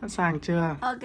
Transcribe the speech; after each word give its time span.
Sẵn 0.00 0.08
sàng 0.08 0.40
chưa? 0.40 0.76
Ok, 0.80 1.02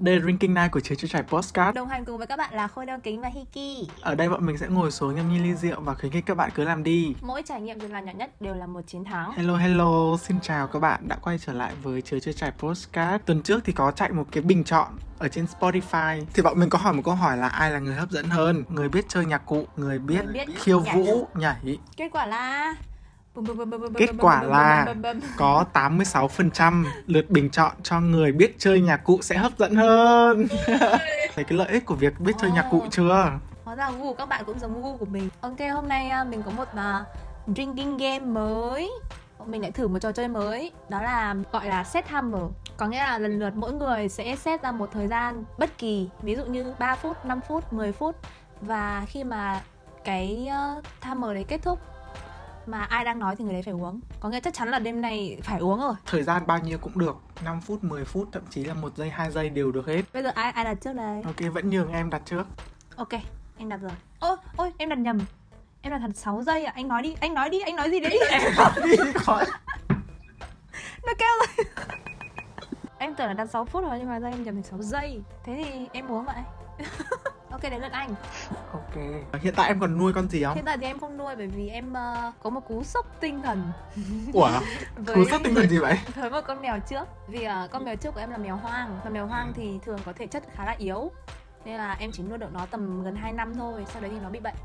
Đây 0.00 0.16
là 0.16 0.22
Drinking 0.24 0.54
Night 0.54 0.72
của 0.72 0.80
Chế 0.80 0.94
Chưa 0.94 1.08
Trải 1.08 1.22
Postcard 1.22 1.76
đồng 1.76 1.88
hành 1.88 2.04
cùng 2.04 2.18
với 2.18 2.26
các 2.26 2.36
bạn 2.36 2.54
là 2.54 2.68
Khôi 2.68 2.86
Đeo 2.86 2.98
Kính 3.00 3.20
và 3.20 3.28
Hiki. 3.28 3.88
Ở 4.00 4.14
đây 4.14 4.28
bọn 4.28 4.46
mình 4.46 4.58
sẽ 4.58 4.66
ngồi 4.68 4.90
xuống 4.90 5.14
nhâm 5.14 5.28
nhi 5.32 5.38
ly 5.38 5.54
rượu 5.54 5.80
và 5.80 5.94
khuyến 5.94 6.12
khích 6.12 6.26
các 6.26 6.36
bạn 6.36 6.50
cứ 6.54 6.64
làm 6.64 6.82
đi. 6.82 7.14
Mỗi 7.20 7.42
trải 7.42 7.60
nghiệm 7.60 7.80
dù 7.80 7.88
là 7.88 8.00
nhỏ 8.00 8.12
nhất 8.12 8.40
đều 8.40 8.54
là 8.54 8.66
một 8.66 8.80
chiến 8.86 9.04
thắng. 9.04 9.32
Hello 9.32 9.56
hello, 9.56 10.16
xin 10.16 10.40
chào 10.40 10.66
các 10.66 10.78
bạn 10.78 11.08
đã 11.08 11.16
quay 11.22 11.38
trở 11.38 11.52
lại 11.52 11.72
với 11.82 12.02
Chế 12.02 12.20
Chưa 12.20 12.32
Trải 12.32 12.52
Postcard 12.58 13.24
Tuần 13.26 13.42
trước 13.42 13.60
thì 13.64 13.72
có 13.72 13.90
chạy 13.90 14.12
một 14.12 14.24
cái 14.32 14.42
bình 14.42 14.64
chọn 14.64 14.88
ở 15.18 15.28
trên 15.28 15.46
Spotify. 15.60 16.24
Thì 16.34 16.42
bọn 16.42 16.60
mình 16.60 16.70
có 16.70 16.78
hỏi 16.78 16.92
một 16.94 17.02
câu 17.04 17.14
hỏi 17.14 17.36
là 17.36 17.48
ai 17.48 17.70
là 17.70 17.78
người 17.78 17.94
hấp 17.94 18.10
dẫn 18.10 18.24
hơn? 18.24 18.64
Người 18.68 18.88
biết 18.88 19.04
chơi 19.08 19.24
nhạc 19.24 19.46
cụ, 19.46 19.66
người 19.76 19.98
biết, 19.98 20.24
Người 20.24 20.32
biết 20.32 20.48
khiêu 20.56 20.80
vũ, 20.80 21.26
nhảy. 21.34 21.78
Kết 21.96 22.08
quả 22.12 22.26
là 22.26 22.74
Kết 23.98 24.10
quả 24.18 24.42
là 24.42 24.94
có 25.36 25.64
86% 25.72 26.84
lượt 27.06 27.30
bình 27.30 27.50
chọn 27.50 27.72
cho 27.82 28.00
người 28.00 28.32
biết 28.32 28.54
chơi 28.58 28.80
nhạc 28.80 28.96
cụ 28.96 29.18
sẽ 29.22 29.36
hấp 29.36 29.58
dẫn 29.58 29.74
hơn. 29.74 30.46
Thấy 31.34 31.44
cái 31.44 31.58
lợi 31.58 31.68
ích 31.68 31.86
của 31.86 31.94
việc 31.94 32.20
biết 32.20 32.32
chơi 32.40 32.50
nhạc 32.50 32.68
cụ 32.70 32.82
chưa? 32.90 33.32
Hóa 33.64 33.74
ra 33.74 33.90
gu 33.90 34.04
của 34.04 34.14
các 34.14 34.28
bạn 34.28 34.44
cũng 34.46 34.58
giống 34.58 34.82
gu 34.82 34.96
của 34.96 35.04
mình. 35.04 35.28
Ok, 35.40 35.58
hôm 35.74 35.88
nay 35.88 36.10
à, 36.10 36.24
mình 36.24 36.42
có 36.42 36.50
một 36.50 36.68
à, 36.76 37.04
drinking 37.46 37.96
game 37.96 38.18
mới. 38.18 38.90
Mình 39.46 39.62
lại 39.62 39.70
thử 39.70 39.88
một 39.88 39.98
trò 39.98 40.12
chơi 40.12 40.28
mới. 40.28 40.72
Đó 40.88 41.02
là 41.02 41.34
gọi 41.52 41.66
là 41.66 41.84
set 41.84 42.08
timer 42.08 42.42
Có 42.76 42.86
nghĩa 42.86 42.98
là 42.98 43.18
lần 43.18 43.38
lượt 43.38 43.52
mỗi 43.54 43.72
người 43.72 44.08
sẽ 44.08 44.36
set 44.36 44.62
ra 44.62 44.72
một 44.72 44.90
thời 44.92 45.08
gian 45.08 45.44
bất 45.58 45.78
kỳ 45.78 46.08
Ví 46.22 46.36
dụ 46.36 46.44
như 46.44 46.74
3 46.78 46.96
phút, 46.96 47.24
5 47.24 47.40
phút, 47.48 47.72
10 47.72 47.92
phút. 47.92 48.16
Và 48.60 49.04
khi 49.06 49.24
mà 49.24 49.60
cái 50.04 50.48
uh, 50.78 50.84
timer 51.04 51.34
đấy 51.34 51.44
kết 51.48 51.62
thúc 51.62 51.78
mà 52.66 52.82
ai 52.82 53.04
đang 53.04 53.18
nói 53.18 53.36
thì 53.36 53.44
người 53.44 53.52
đấy 53.52 53.62
phải 53.62 53.74
uống. 53.74 54.00
Có 54.20 54.28
nghĩa 54.28 54.40
chắc 54.40 54.54
chắn 54.54 54.68
là 54.70 54.78
đêm 54.78 55.00
nay 55.00 55.38
phải 55.42 55.58
uống 55.60 55.80
rồi. 55.80 55.94
Thời 56.06 56.22
gian 56.22 56.46
bao 56.46 56.58
nhiêu 56.58 56.78
cũng 56.78 56.98
được 56.98 57.16
5 57.44 57.60
phút, 57.60 57.84
10 57.84 58.04
phút, 58.04 58.28
thậm 58.32 58.42
chí 58.50 58.64
là 58.64 58.74
một 58.74 58.96
giây, 58.96 59.10
2 59.10 59.30
giây 59.30 59.48
đều 59.50 59.72
được 59.72 59.86
hết. 59.86 60.02
Bây 60.12 60.22
giờ 60.22 60.30
ai 60.34 60.52
ai 60.52 60.64
đặt 60.64 60.74
trước 60.80 60.92
đây? 60.92 61.22
Ok, 61.24 61.52
vẫn 61.54 61.70
nhường 61.70 61.92
em 61.92 62.10
đặt 62.10 62.22
trước. 62.24 62.46
Ok, 62.96 63.12
anh 63.58 63.68
đặt 63.68 63.76
rồi. 63.76 63.92
Ôi, 64.20 64.36
ôi, 64.56 64.72
em 64.78 64.88
đặt 64.88 64.98
nhầm. 64.98 65.18
Em 65.82 65.92
đặt 65.92 65.98
thật 65.98 66.10
6 66.14 66.42
giây 66.42 66.64
à, 66.64 66.72
anh 66.74 66.88
nói 66.88 67.02
đi, 67.02 67.14
anh 67.20 67.34
nói 67.34 67.50
đi, 67.50 67.60
anh 67.60 67.76
nói 67.76 67.90
gì 67.90 68.00
đấy? 68.00 68.18
Đi 68.84 68.96
khỏi 69.14 69.46
Nó 71.06 71.12
kêu 71.18 71.28
rồi. 71.38 71.66
Em 72.98 73.14
tưởng 73.14 73.26
là 73.26 73.32
đặt 73.32 73.46
6 73.46 73.64
phút 73.64 73.84
rồi 73.84 73.98
nhưng 73.98 74.08
mà 74.08 74.18
ra 74.18 74.28
em 74.28 74.42
nhầm 74.42 74.54
thành 74.54 74.62
6 74.62 74.82
giây. 74.82 75.22
Thế 75.44 75.64
thì 75.64 75.86
em 75.92 76.12
uống 76.12 76.24
vậy 76.24 76.42
Ok, 77.52 77.62
đến 77.62 77.80
lượt 77.80 77.92
anh. 77.92 78.14
Ok. 78.72 78.94
Hiện 79.42 79.54
tại 79.56 79.68
em 79.68 79.80
còn 79.80 79.98
nuôi 79.98 80.12
con 80.12 80.28
gì 80.28 80.42
không? 80.42 80.54
Hiện 80.54 80.64
tại 80.64 80.78
thì 80.78 80.86
em 80.86 80.98
không 80.98 81.16
nuôi 81.16 81.36
bởi 81.36 81.46
vì 81.46 81.68
em 81.68 81.92
ờ, 81.92 82.32
có 82.42 82.50
một 82.50 82.60
cú 82.68 82.84
sốc 82.84 83.06
tinh 83.20 83.42
thần. 83.42 83.72
Ủa? 84.32 84.50
với, 84.96 85.14
Cú 85.14 85.24
sốc 85.30 85.40
tinh 85.44 85.54
thần 85.54 85.68
gì 85.68 85.78
vậy? 85.78 85.98
với 86.14 86.30
một 86.30 86.40
con 86.46 86.62
mèo 86.62 86.78
trước. 86.88 87.04
Vì 87.28 87.44
ờ, 87.44 87.68
con 87.72 87.84
mèo 87.84 87.96
trước 87.96 88.14
của 88.14 88.20
em 88.20 88.30
là 88.30 88.36
mèo 88.36 88.56
hoang. 88.56 89.00
Và 89.04 89.10
mèo 89.10 89.26
hoang 89.26 89.52
thì 89.54 89.78
thường 89.84 89.98
có 90.04 90.12
thể 90.12 90.26
chất 90.26 90.42
khá 90.54 90.64
là 90.64 90.74
yếu. 90.78 91.10
Nên 91.64 91.76
là 91.76 91.96
em 92.00 92.10
chỉ 92.12 92.22
nuôi 92.22 92.38
được 92.38 92.52
nó 92.52 92.66
tầm 92.66 93.04
gần 93.04 93.16
2 93.16 93.32
năm 93.32 93.54
thôi. 93.54 93.84
Sau 93.92 94.02
đấy 94.02 94.10
thì 94.14 94.20
nó 94.22 94.30
bị 94.30 94.40
bệnh. 94.40 94.56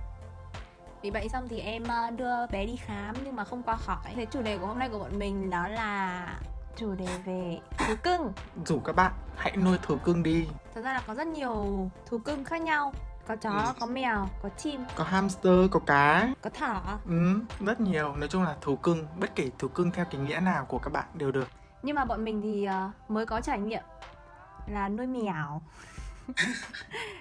Bị 1.02 1.12
bệnh 1.12 1.30
xong 1.30 1.48
thì 1.48 1.60
em 1.60 1.84
ờ, 1.84 2.12
đưa 2.12 2.48
bé 2.52 2.66
đi 2.66 2.76
khám 2.76 3.16
nhưng 3.24 3.36
mà 3.36 3.44
không 3.44 3.64
qua 3.64 3.76
khỏi. 3.76 4.14
Thế 4.16 4.26
chủ 4.26 4.42
đề 4.42 4.58
của 4.58 4.68
hôm 4.68 4.80
nay 4.80 4.90
của 4.90 5.00
bọn 5.00 5.20
mình 5.20 5.50
đó 5.50 5.68
là 5.68 6.28
chủ 6.76 6.96
đề 6.96 7.08
về 7.26 7.60
thú 7.78 7.94
cưng. 8.04 8.34
Rủ 8.66 8.80
các 8.80 8.96
bạn 8.96 9.12
hãy 9.36 9.58
nuôi 9.58 9.78
thú 9.82 9.96
cưng 10.04 10.24
đi 10.24 10.48
ra 10.88 10.94
là 10.94 11.02
có 11.08 11.14
rất 11.14 11.28
nhiều 11.28 11.90
thú 12.06 12.18
cưng 12.18 12.44
khác 12.44 12.62
nhau. 12.62 12.94
Có 13.28 13.36
chó, 13.36 13.50
Ừ. 13.52 13.74
có 13.80 13.86
mèo, 13.86 14.28
có 14.44 14.50
chim, 14.58 14.82
Có 14.96 15.04
hamster, 15.04 15.54
có 15.72 15.80
cá. 15.80 16.28
Có 16.42 16.50
thỏ. 16.50 16.82
Ừ, 17.06 17.40
rất 17.60 17.80
nhiều. 17.80 18.16
Nói 18.16 18.28
chung 18.28 18.44
là 18.44 18.56
thú 18.62 18.76
cưng 18.76 19.08
Bất 19.20 19.36
kể 19.36 19.50
thú 19.60 19.68
cưng 19.68 19.92
theo 19.92 20.06
cái 20.12 20.22
nghĩa 20.22 20.40
nào 20.40 20.66
của 20.66 20.78
các 20.78 20.94
bạn 20.94 21.06
đều 21.14 21.32
được. 21.32 21.48
Nhưng 21.84 21.96
mà 21.96 22.06
bọn 22.06 22.24
mình 22.24 22.42
thì 22.42 22.66
ờ, 22.66 22.90
mới 23.08 23.26
có 23.26 23.42
trải 23.42 23.60
nghiệm 23.60 23.84
là 24.68 24.90
nuôi 24.90 25.08
mèo. 25.08 25.62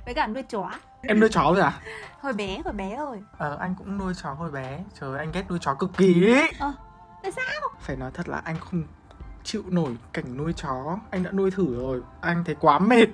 Với 0.04 0.14
cả 0.14 0.26
nuôi 0.26 0.42
chó. 0.42 0.70
Em 1.02 1.20
nuôi 1.20 1.28
chó 1.32 1.42
rồi 1.42 1.60
à? 1.60 1.80
Hồi 2.20 2.32
bé, 2.32 2.60
hồi 2.64 2.74
bé 2.74 2.96
rồi. 2.96 3.22
Ờ, 3.38 3.56
anh 3.60 3.74
cũng 3.78 3.98
nuôi 3.98 4.14
chó 4.22 4.32
hồi 4.32 4.50
bé. 4.50 4.84
Trời 5.00 5.10
ơi, 5.10 5.18
anh 5.18 5.32
ghét 5.32 5.44
nuôi 5.48 5.58
chó 5.62 5.74
cực 5.74 5.90
kỳ 5.96 6.26
ấy. 6.34 6.52
Tại 7.22 7.32
sao? 7.32 7.60
Phải 7.80 7.96
nói 7.96 8.10
thật 8.14 8.28
là 8.28 8.42
anh 8.44 8.56
không 8.60 8.82
chịu 9.46 9.62
nổi 9.68 9.90
cảnh 10.12 10.36
nuôi 10.36 10.52
chó. 10.52 10.98
Anh 11.10 11.22
đã 11.22 11.30
nuôi 11.30 11.50
thử 11.50 11.80
rồi. 11.80 12.00
Anh 12.20 12.44
thấy 12.44 12.54
quá 12.60 12.78
mệt. 12.78 13.06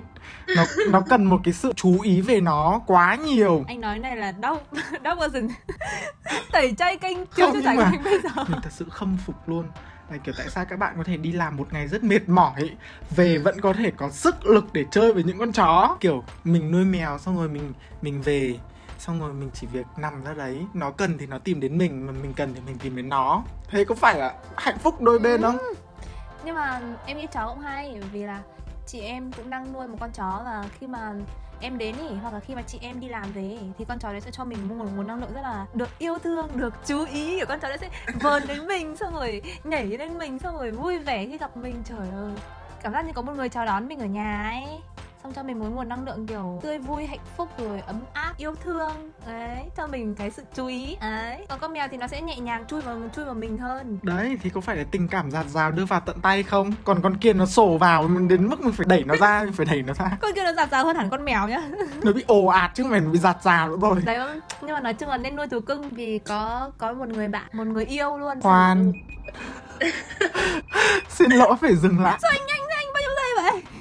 Nó 0.56 0.64
nó 0.90 1.00
cần 1.08 1.24
một 1.24 1.40
cái 1.44 1.54
sự 1.54 1.72
chú 1.76 2.00
ý 2.00 2.20
về 2.20 2.40
nó 2.40 2.80
quá 2.86 3.14
nhiều. 3.14 3.64
Anh 3.66 3.80
nói 3.80 3.98
này 3.98 4.16
là 4.16 4.32
đau 4.32 4.60
Đau 5.02 5.14
vào 5.14 5.28
rừng 5.28 5.48
Tẩy 6.52 6.74
chay 6.78 6.96
kênh 6.96 7.18
chưa 7.26 7.52
cho 7.52 7.60
trải 7.64 7.76
nghiệm 7.76 8.04
bây 8.04 8.18
giờ. 8.20 8.44
mình 8.48 8.60
thật 8.62 8.72
sự 8.72 8.86
khâm 8.90 9.16
phục 9.26 9.48
luôn. 9.48 9.64
Là 10.10 10.16
kiểu 10.16 10.34
tại 10.38 10.48
sao 10.50 10.64
các 10.64 10.78
bạn 10.78 10.94
có 10.96 11.04
thể 11.04 11.16
đi 11.16 11.32
làm 11.32 11.56
một 11.56 11.72
ngày 11.72 11.88
rất 11.88 12.04
mệt 12.04 12.28
mỏi 12.28 12.70
về 13.10 13.38
vẫn 13.38 13.60
có 13.60 13.72
thể 13.72 13.92
có 13.96 14.10
sức 14.10 14.46
lực 14.46 14.64
để 14.72 14.84
chơi 14.90 15.12
với 15.12 15.22
những 15.22 15.38
con 15.38 15.52
chó? 15.52 15.96
Kiểu 16.00 16.24
mình 16.44 16.70
nuôi 16.70 16.84
mèo 16.84 17.18
xong 17.18 17.36
rồi 17.36 17.48
mình 17.48 17.72
mình 18.02 18.22
về 18.22 18.58
xong 18.98 19.20
rồi 19.20 19.32
mình 19.32 19.50
chỉ 19.54 19.66
việc 19.72 19.86
nằm 19.96 20.24
ra 20.24 20.34
đấy. 20.34 20.66
Nó 20.74 20.90
cần 20.90 21.18
thì 21.18 21.26
nó 21.26 21.38
tìm 21.38 21.60
đến 21.60 21.78
mình 21.78 22.06
mà 22.06 22.12
mình 22.22 22.32
cần 22.34 22.54
thì 22.54 22.60
mình 22.66 22.78
tìm 22.78 22.96
đến 22.96 23.08
nó. 23.08 23.42
Thế 23.68 23.84
có 23.84 23.94
phải 23.94 24.18
là 24.18 24.34
hạnh 24.56 24.78
phúc 24.78 25.00
đôi 25.00 25.18
bên 25.18 25.42
không 25.42 25.58
nhưng 26.44 26.54
mà 26.54 26.80
em 27.06 27.18
nghĩ 27.18 27.26
chó 27.26 27.48
cũng 27.48 27.58
hay 27.58 28.00
vì 28.12 28.22
là 28.22 28.42
chị 28.86 29.00
em 29.00 29.32
cũng 29.32 29.50
đang 29.50 29.72
nuôi 29.72 29.88
một 29.88 29.96
con 30.00 30.10
chó 30.12 30.42
Và 30.44 30.64
khi 30.78 30.86
mà 30.86 31.12
em 31.60 31.78
đến 31.78 31.96
ý 31.98 32.14
Hoặc 32.22 32.34
là 32.34 32.40
khi 32.40 32.54
mà 32.54 32.62
chị 32.62 32.78
em 32.82 33.00
đi 33.00 33.08
làm 33.08 33.32
về 33.32 33.58
Thì 33.78 33.84
con 33.84 33.98
chó 33.98 34.12
đấy 34.12 34.20
sẽ 34.20 34.30
cho 34.30 34.44
mình 34.44 34.68
một 34.68 34.74
nguồn, 34.74 34.96
nguồn 34.96 35.06
năng 35.06 35.20
lượng 35.20 35.34
rất 35.34 35.42
là 35.42 35.66
Được 35.74 35.98
yêu 35.98 36.18
thương, 36.18 36.48
được 36.54 36.74
chú 36.86 37.04
ý. 37.04 37.36
Kiểu 37.36 37.46
con 37.46 37.60
chó 37.60 37.68
đấy 37.68 37.78
sẽ 37.78 37.88
vờn 38.20 38.42
đến 38.48 38.66
mình 38.66 38.96
Xong 38.96 39.14
rồi 39.14 39.42
nhảy 39.64 39.86
lên 39.86 40.18
mình 40.18 40.38
Xong 40.38 40.56
rồi 40.58 40.70
vui 40.70 40.98
vẻ 40.98 41.26
khi 41.26 41.38
gặp 41.38 41.56
mình. 41.56 41.82
Trời 41.84 42.08
ơi 42.08 42.32
Cảm 42.82 42.92
giác 42.92 43.06
như 43.06 43.12
có 43.12 43.22
một 43.22 43.32
người 43.32 43.48
chào 43.48 43.66
đón 43.66 43.88
mình 43.88 43.98
ở 43.98 44.06
nhà 44.06 44.50
ấy 44.50 44.80
xong 45.22 45.32
cho 45.32 45.42
mình 45.42 45.58
một 45.58 45.66
nguồn 45.70 45.88
năng 45.88 46.04
lượng 46.04 46.26
kiểu 46.26 46.60
tươi 46.62 46.78
vui 46.78 47.06
hạnh 47.06 47.20
phúc 47.36 47.48
rồi 47.58 47.80
ấm 47.86 48.00
áp 48.12 48.34
yêu 48.36 48.54
thương. 48.64 49.10
Đấy 49.26 49.64
cho 49.76 49.86
mình 49.86 50.14
cái 50.14 50.30
sự 50.30 50.42
chú 50.54 50.66
ý. 50.66 50.96
Đấy. 51.00 51.46
Còn 51.48 51.58
con 51.58 51.72
mèo 51.72 51.88
thì 51.90 51.96
nó 51.96 52.06
sẽ 52.06 52.20
nhẹ 52.20 52.36
nhàng 52.36 52.64
chui 52.66 52.80
vào 52.80 53.00
chui 53.16 53.24
vào 53.24 53.34
mình 53.34 53.58
hơn. 53.58 53.98
Đấy 54.02 54.38
thì 54.42 54.50
có 54.50 54.60
phải 54.60 54.76
là 54.76 54.84
tình 54.90 55.08
cảm 55.08 55.30
giạt 55.30 55.46
rào 55.46 55.70
đưa 55.70 55.84
vào 55.84 56.00
tận 56.00 56.20
tay 56.20 56.42
không? 56.42 56.72
Còn 56.84 57.02
con 57.02 57.16
kia 57.16 57.32
nó 57.32 57.46
sổ 57.46 57.78
vào 57.78 58.02
mình 58.02 58.28
đến 58.28 58.48
mức 58.48 58.60
mình 58.60 58.72
phải 58.72 58.86
đẩy 58.88 59.04
nó 59.04 59.16
ra 59.16 59.42
mình 59.44 59.52
phải 59.52 59.66
đẩy 59.66 59.82
nó 59.82 59.92
ra. 59.92 60.10
Con 60.20 60.32
kia 60.34 60.44
nó 60.44 60.52
giạt 60.52 60.70
rào 60.70 60.84
hơn 60.84 60.96
hẳn 60.96 61.10
con 61.10 61.24
mèo 61.24 61.48
nhá. 61.48 61.62
Nó 62.02 62.12
bị 62.12 62.24
ồ 62.26 62.46
ạt 62.46 62.70
chứ 62.74 62.84
nó 62.84 63.00
bị 63.12 63.18
giạt 63.18 63.42
rào 63.42 63.68
nữa 63.68 63.76
rồi. 63.80 64.02
Đấy 64.04 64.18
nhưng 64.60 64.72
mà 64.72 64.80
nói 64.80 64.94
chung 64.94 65.08
là 65.08 65.16
nên 65.16 65.36
nuôi 65.36 65.48
thú 65.48 65.60
cưng 65.60 65.88
vì 65.88 66.18
có 66.18 66.70
có 66.78 66.92
một 66.92 67.08
người 67.08 67.28
bạn 67.28 67.48
một 67.52 67.66
người 67.66 67.84
yêu 67.84 68.16
luôn. 68.18 68.40
Khoan. 68.40 68.92
Xin 71.08 71.30
lỗi 71.30 71.56
phải 71.60 71.76
dừng 71.76 72.00
lại. 72.00 72.18
Sao 72.22 72.30
anh 72.30 72.46
nhanh 72.46 72.71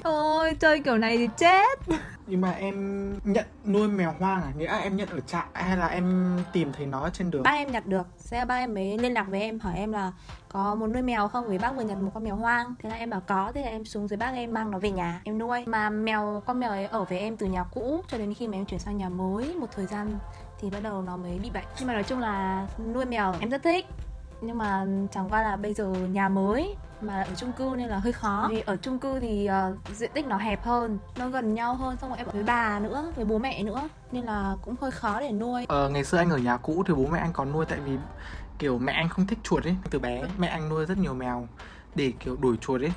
thế 0.04 0.10
anh 0.10 0.14
bao 0.14 0.34
nhiêu 0.34 0.52
giây 0.52 0.52
vậy 0.52 0.52
ôi 0.52 0.54
chơi 0.60 0.80
kiểu 0.80 0.98
này 0.98 1.16
thì 1.16 1.28
chết. 1.36 1.78
Nhưng 2.26 2.40
mà 2.40 2.50
em 2.50 3.12
nhận 3.24 3.44
nuôi 3.64 3.88
mèo 3.88 4.14
hoang 4.18 4.42
à? 4.42 4.52
Nghĩa 4.58 4.66
là 4.66 4.78
em 4.78 4.96
nhận 4.96 5.08
ở 5.08 5.20
trại 5.20 5.44
hay 5.52 5.76
là 5.76 5.86
em 5.86 6.38
tìm 6.52 6.72
thấy 6.72 6.86
nó 6.86 7.00
ở 7.00 7.10
trên 7.10 7.30
đường? 7.30 7.42
ba 7.42 7.50
em 7.50 7.72
nhặt 7.72 7.86
được. 7.86 8.06
Sẽ 8.18 8.44
ba 8.44 8.54
em 8.54 8.74
mới 8.74 8.98
liên 8.98 9.14
lạc 9.14 9.26
với 9.28 9.40
em 9.40 9.60
hỏi 9.60 9.74
em 9.76 9.92
là 9.92 10.12
có 10.48 10.74
muốn 10.74 10.92
nuôi 10.92 11.02
mèo 11.02 11.28
không? 11.28 11.48
Vì 11.48 11.58
bác 11.58 11.76
vừa 11.76 11.82
nhặt 11.82 11.98
một 11.98 12.10
con 12.14 12.24
mèo 12.24 12.36
hoang. 12.36 12.74
Thế 12.82 12.90
là 12.90 12.96
em 12.96 13.10
bảo 13.10 13.20
có 13.26 13.52
thế 13.54 13.62
là 13.62 13.68
em 13.68 13.84
xuống 13.84 14.08
dưới 14.08 14.16
bác 14.16 14.34
em 14.34 14.52
mang 14.52 14.70
nó 14.70 14.78
về 14.78 14.90
nhà 14.90 15.20
em 15.24 15.38
nuôi. 15.38 15.64
Mà 15.66 15.90
mèo 15.90 16.42
con 16.46 16.60
mèo 16.60 16.70
ấy 16.70 16.86
ở 16.86 17.04
với 17.04 17.18
em 17.18 17.36
từ 17.36 17.46
nhà 17.46 17.64
cũ 17.74 18.02
cho 18.08 18.18
đến 18.18 18.34
khi 18.34 18.48
mà 18.48 18.56
em 18.56 18.66
chuyển 18.66 18.80
sang 18.80 18.96
nhà 18.96 19.08
mới 19.08 19.54
một 19.54 19.66
thời 19.76 19.86
gian 19.86 20.18
thì 20.60 20.70
bắt 20.70 20.82
đầu 20.82 21.02
nó 21.02 21.16
mới 21.16 21.38
bị 21.42 21.50
bệnh. 21.54 21.64
Nhưng 21.78 21.88
mà 21.88 21.94
nói 21.94 22.02
chung 22.02 22.18
là 22.18 22.66
nuôi 22.94 23.04
mèo 23.04 23.34
em 23.40 23.50
rất 23.50 23.62
thích 23.62 23.86
nhưng 24.42 24.58
mà 24.58 24.86
chẳng 25.12 25.28
qua 25.30 25.42
là 25.42 25.56
bây 25.56 25.74
giờ 25.74 25.84
nhà 25.86 26.28
mới 26.28 26.76
mà 27.00 27.22
ở 27.22 27.34
chung 27.36 27.52
cư 27.52 27.74
nên 27.76 27.88
là 27.88 27.98
hơi 27.98 28.12
khó 28.12 28.46
vì 28.50 28.60
ở 28.60 28.76
chung 28.76 28.98
cư 28.98 29.20
thì 29.20 29.46
ờ, 29.46 29.76
diện 29.94 30.10
tích 30.14 30.26
nó 30.26 30.36
hẹp 30.36 30.64
hơn 30.64 30.98
nó 31.16 31.28
gần 31.28 31.54
nhau 31.54 31.74
hơn 31.74 31.96
xong 32.00 32.10
rồi 32.10 32.18
em 32.18 32.26
ở 32.26 32.32
với 32.32 32.42
bà 32.42 32.78
nữa 32.78 33.12
với 33.16 33.24
bố 33.24 33.38
mẹ 33.38 33.62
nữa 33.62 33.88
nên 34.12 34.24
là 34.24 34.56
cũng 34.62 34.74
hơi 34.80 34.90
khó 34.90 35.20
để 35.20 35.32
nuôi 35.32 35.66
Ờ, 35.68 35.88
ngày 35.88 36.04
xưa 36.04 36.18
anh 36.18 36.30
ở 36.30 36.38
nhà 36.38 36.56
cũ 36.56 36.82
thì 36.86 36.94
bố 36.94 37.06
mẹ 37.06 37.18
anh 37.18 37.32
có 37.32 37.44
nuôi 37.44 37.64
tại 37.66 37.80
vì 37.80 37.92
kiểu 38.58 38.78
mẹ 38.78 38.92
anh 38.92 39.08
không 39.08 39.26
thích 39.26 39.38
chuột 39.42 39.64
ấy. 39.64 39.76
Từ 39.90 39.98
bé 39.98 40.22
mẹ 40.38 40.48
anh 40.48 40.68
nuôi 40.68 40.86
rất 40.86 40.98
nhiều 40.98 41.14
mèo 41.14 41.48
để 41.94 42.12
kiểu 42.20 42.36
đuổi 42.36 42.56
chuột 42.60 42.80
ấy. 42.80 42.92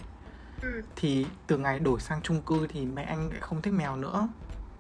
Ừ. 0.62 0.82
Thì 0.96 1.26
từ 1.48 1.58
ngày 1.58 1.80
đổi 1.80 2.00
sang 2.00 2.22
chung 2.22 2.42
cư 2.42 2.68
thì 2.68 2.86
mẹ 2.86 3.04
anh 3.04 3.30
lại 3.30 3.40
không 3.40 3.62
thích 3.62 3.74
mèo 3.74 3.96
nữa. 3.96 4.28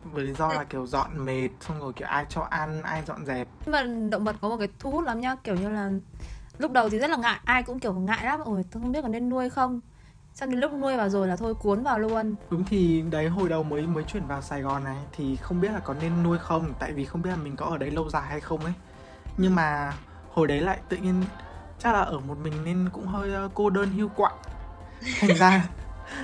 Với 0.04 0.24
lý 0.24 0.34
do 0.34 0.54
là 0.54 0.64
kiểu 0.64 0.88
dọn 0.88 1.26
mệt 1.26 1.50
xong 1.62 1.80
rồi 1.80 1.94
kiểu 1.94 2.08
ai 2.08 2.26
cho 2.30 2.42
ăn, 2.50 2.82
ai 2.82 3.04
dọn 3.08 3.26
dẹp. 3.26 3.48
Nhưng 3.66 3.72
mà 3.72 4.10
động 4.10 4.24
vật 4.24 4.36
có 4.42 4.50
một 4.50 4.58
cái 4.60 4.68
thu 4.80 4.92
hút 4.92 5.04
lắm 5.04 5.22
nhá 5.22 5.36
kiểu 5.44 5.56
như 5.56 5.70
là 5.70 5.92
lúc 6.58 6.72
đầu 6.72 6.90
thì 6.90 7.00
rất 7.00 7.10
là 7.10 7.18
ngại, 7.18 7.40
ai 7.46 7.64
cũng 7.64 7.80
kiểu 7.80 7.94
ngại 7.94 8.26
lắm 8.26 8.40
ôi, 8.46 8.64
tôi 8.72 8.82
không 8.82 8.92
biết 8.92 9.02
có 9.02 9.08
nên 9.08 9.30
nuôi 9.30 9.50
không 9.50 9.82
xong 10.34 10.50
đến 10.50 10.60
lúc 10.60 10.74
nuôi 10.74 10.98
vào 10.98 11.10
rồi 11.10 11.28
là 11.28 11.36
thôi, 11.36 11.54
cuốn 11.54 11.84
vào 11.84 12.00
luôn 12.00 12.36
Đúng 12.50 12.64
thì 12.64 13.02
đấy, 13.02 13.28
hồi 13.28 13.50
đầu 13.50 13.64
mới 13.64 13.82
mới 13.82 14.04
chuyển 14.04 14.28
vào 14.28 14.42
Sài 14.42 14.62
Gòn 14.62 14.84
này 14.84 14.98
thì 15.12 15.36
không 15.36 15.62
biết 15.62 15.72
là 15.72 15.80
có 15.80 15.94
nên 15.94 16.24
nuôi 16.24 16.38
không, 16.38 16.74
tại 16.80 16.94
vì 16.94 17.06
không 17.06 17.22
biết 17.22 17.30
là 17.30 17.36
mình 17.36 17.56
có 17.56 17.66
ở 17.66 17.78
đấy 17.78 17.92
lâu 17.92 18.10
dài 18.10 18.24
hay 18.28 18.40
không 18.40 18.60
ấy. 18.60 18.74
Nhưng 19.38 19.56
mà 19.56 19.94
hồi 20.34 20.48
đấy 20.48 20.62
lại 20.62 20.80
tự 20.90 20.98
nhiên 20.98 21.24
chắc 21.80 21.94
là 21.94 22.00
ở 22.00 22.20
một 22.20 22.38
mình 22.44 22.54
nên 22.66 22.90
cũng 22.94 23.08
hơi 23.08 23.34
ờ, 23.34 23.50
cô 23.54 23.70
đơn 23.70 23.90
hưu 23.90 24.10
quạnh. 24.10 24.36
Thành 25.20 25.36
ra 25.36 25.68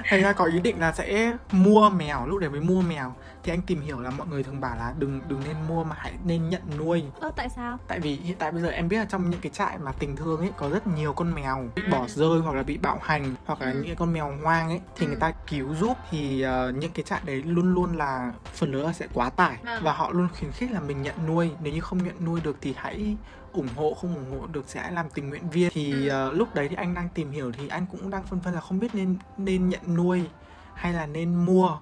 thành 0.09 0.21
ra 0.21 0.33
có 0.33 0.45
ý 0.45 0.59
định 0.59 0.79
là 0.79 0.91
sẽ 0.91 1.33
mua 1.51 1.89
mèo 1.89 2.25
lúc 2.27 2.39
đấy 2.39 2.49
mới 2.49 2.59
mua 2.59 2.81
mèo 2.81 3.13
thì 3.43 3.53
anh 3.53 3.61
tìm 3.61 3.81
hiểu 3.81 3.99
là 3.99 4.09
mọi 4.09 4.27
người 4.27 4.43
thường 4.43 4.61
bảo 4.61 4.75
là 4.77 4.93
đừng 4.99 5.21
đừng 5.27 5.41
nên 5.47 5.55
mua 5.67 5.83
mà 5.83 5.95
hãy 5.99 6.13
nên 6.25 6.49
nhận 6.49 6.61
nuôi 6.77 7.03
ơ 7.19 7.31
tại 7.35 7.49
sao 7.55 7.77
tại 7.87 7.99
vì 7.99 8.15
hiện 8.15 8.37
tại 8.39 8.51
bây 8.51 8.61
giờ 8.61 8.67
em 8.69 8.87
biết 8.87 8.97
là 8.97 9.05
trong 9.05 9.29
những 9.29 9.39
cái 9.41 9.51
trại 9.51 9.77
mà 9.77 9.91
tình 9.91 10.15
thương 10.15 10.39
ấy 10.39 10.51
có 10.57 10.69
rất 10.69 10.87
nhiều 10.87 11.13
con 11.13 11.33
mèo 11.33 11.65
bị 11.75 11.81
bỏ 11.91 12.05
rơi 12.07 12.39
hoặc 12.39 12.55
là 12.55 12.63
bị 12.63 12.77
bạo 12.77 12.99
hành 13.01 13.35
hoặc 13.45 13.61
là 13.61 13.67
Ừ. 13.71 13.73
những 13.75 13.85
cái 13.85 13.95
con 13.95 14.13
mèo 14.13 14.33
hoang 14.43 14.69
ấy 14.69 14.79
thì 14.95 15.05
người 15.05 15.15
Ừ. 15.15 15.19
ta 15.19 15.31
cứu 15.47 15.75
giúp 15.75 15.97
thì 16.11 16.41
ờ, 16.41 16.71
những 16.71 16.91
cái 16.91 17.03
trại 17.03 17.21
đấy 17.25 17.43
luôn 17.45 17.73
luôn 17.73 17.97
là 17.97 18.31
phần 18.53 18.71
lớn 18.71 18.85
là 18.85 18.93
sẽ 18.93 19.07
quá 19.13 19.29
tải 19.29 19.57
Vâng. 19.63 19.83
và 19.83 19.93
họ 19.93 20.11
luôn 20.11 20.27
khuyến 20.39 20.51
khích 20.51 20.71
là 20.71 20.79
mình 20.79 21.01
nhận 21.01 21.15
nuôi 21.27 21.51
nếu 21.63 21.73
như 21.73 21.81
không 21.81 22.03
nhận 22.03 22.25
nuôi 22.25 22.41
được 22.41 22.57
thì 22.61 22.73
hãy 22.77 23.15
ủng 23.53 23.67
hộ 23.75 23.93
không 23.93 24.15
ủng 24.15 24.39
hộ 24.39 24.47
được 24.47 24.65
sẽ 24.67 24.91
làm 24.91 25.09
tình 25.09 25.29
nguyện 25.29 25.49
viên. 25.49 25.69
Thì 25.73 26.07
ờ, 26.07 26.31
lúc 26.31 26.55
đấy 26.55 26.67
thì 26.69 26.75
anh 26.75 26.93
đang 26.93 27.09
tìm 27.09 27.31
hiểu 27.31 27.51
thì 27.51 27.67
anh 27.67 27.85
cũng 27.91 28.09
đang 28.09 28.23
phân 28.23 28.39
vân 28.39 28.53
là 28.53 28.61
không 28.61 28.79
biết 28.79 28.95
nên 28.95 29.15
nên 29.37 29.69
nhận 29.69 29.95
nuôi 29.95 30.29
hay 30.73 30.93
là 30.93 31.05
nên 31.05 31.35
mua. 31.35 31.77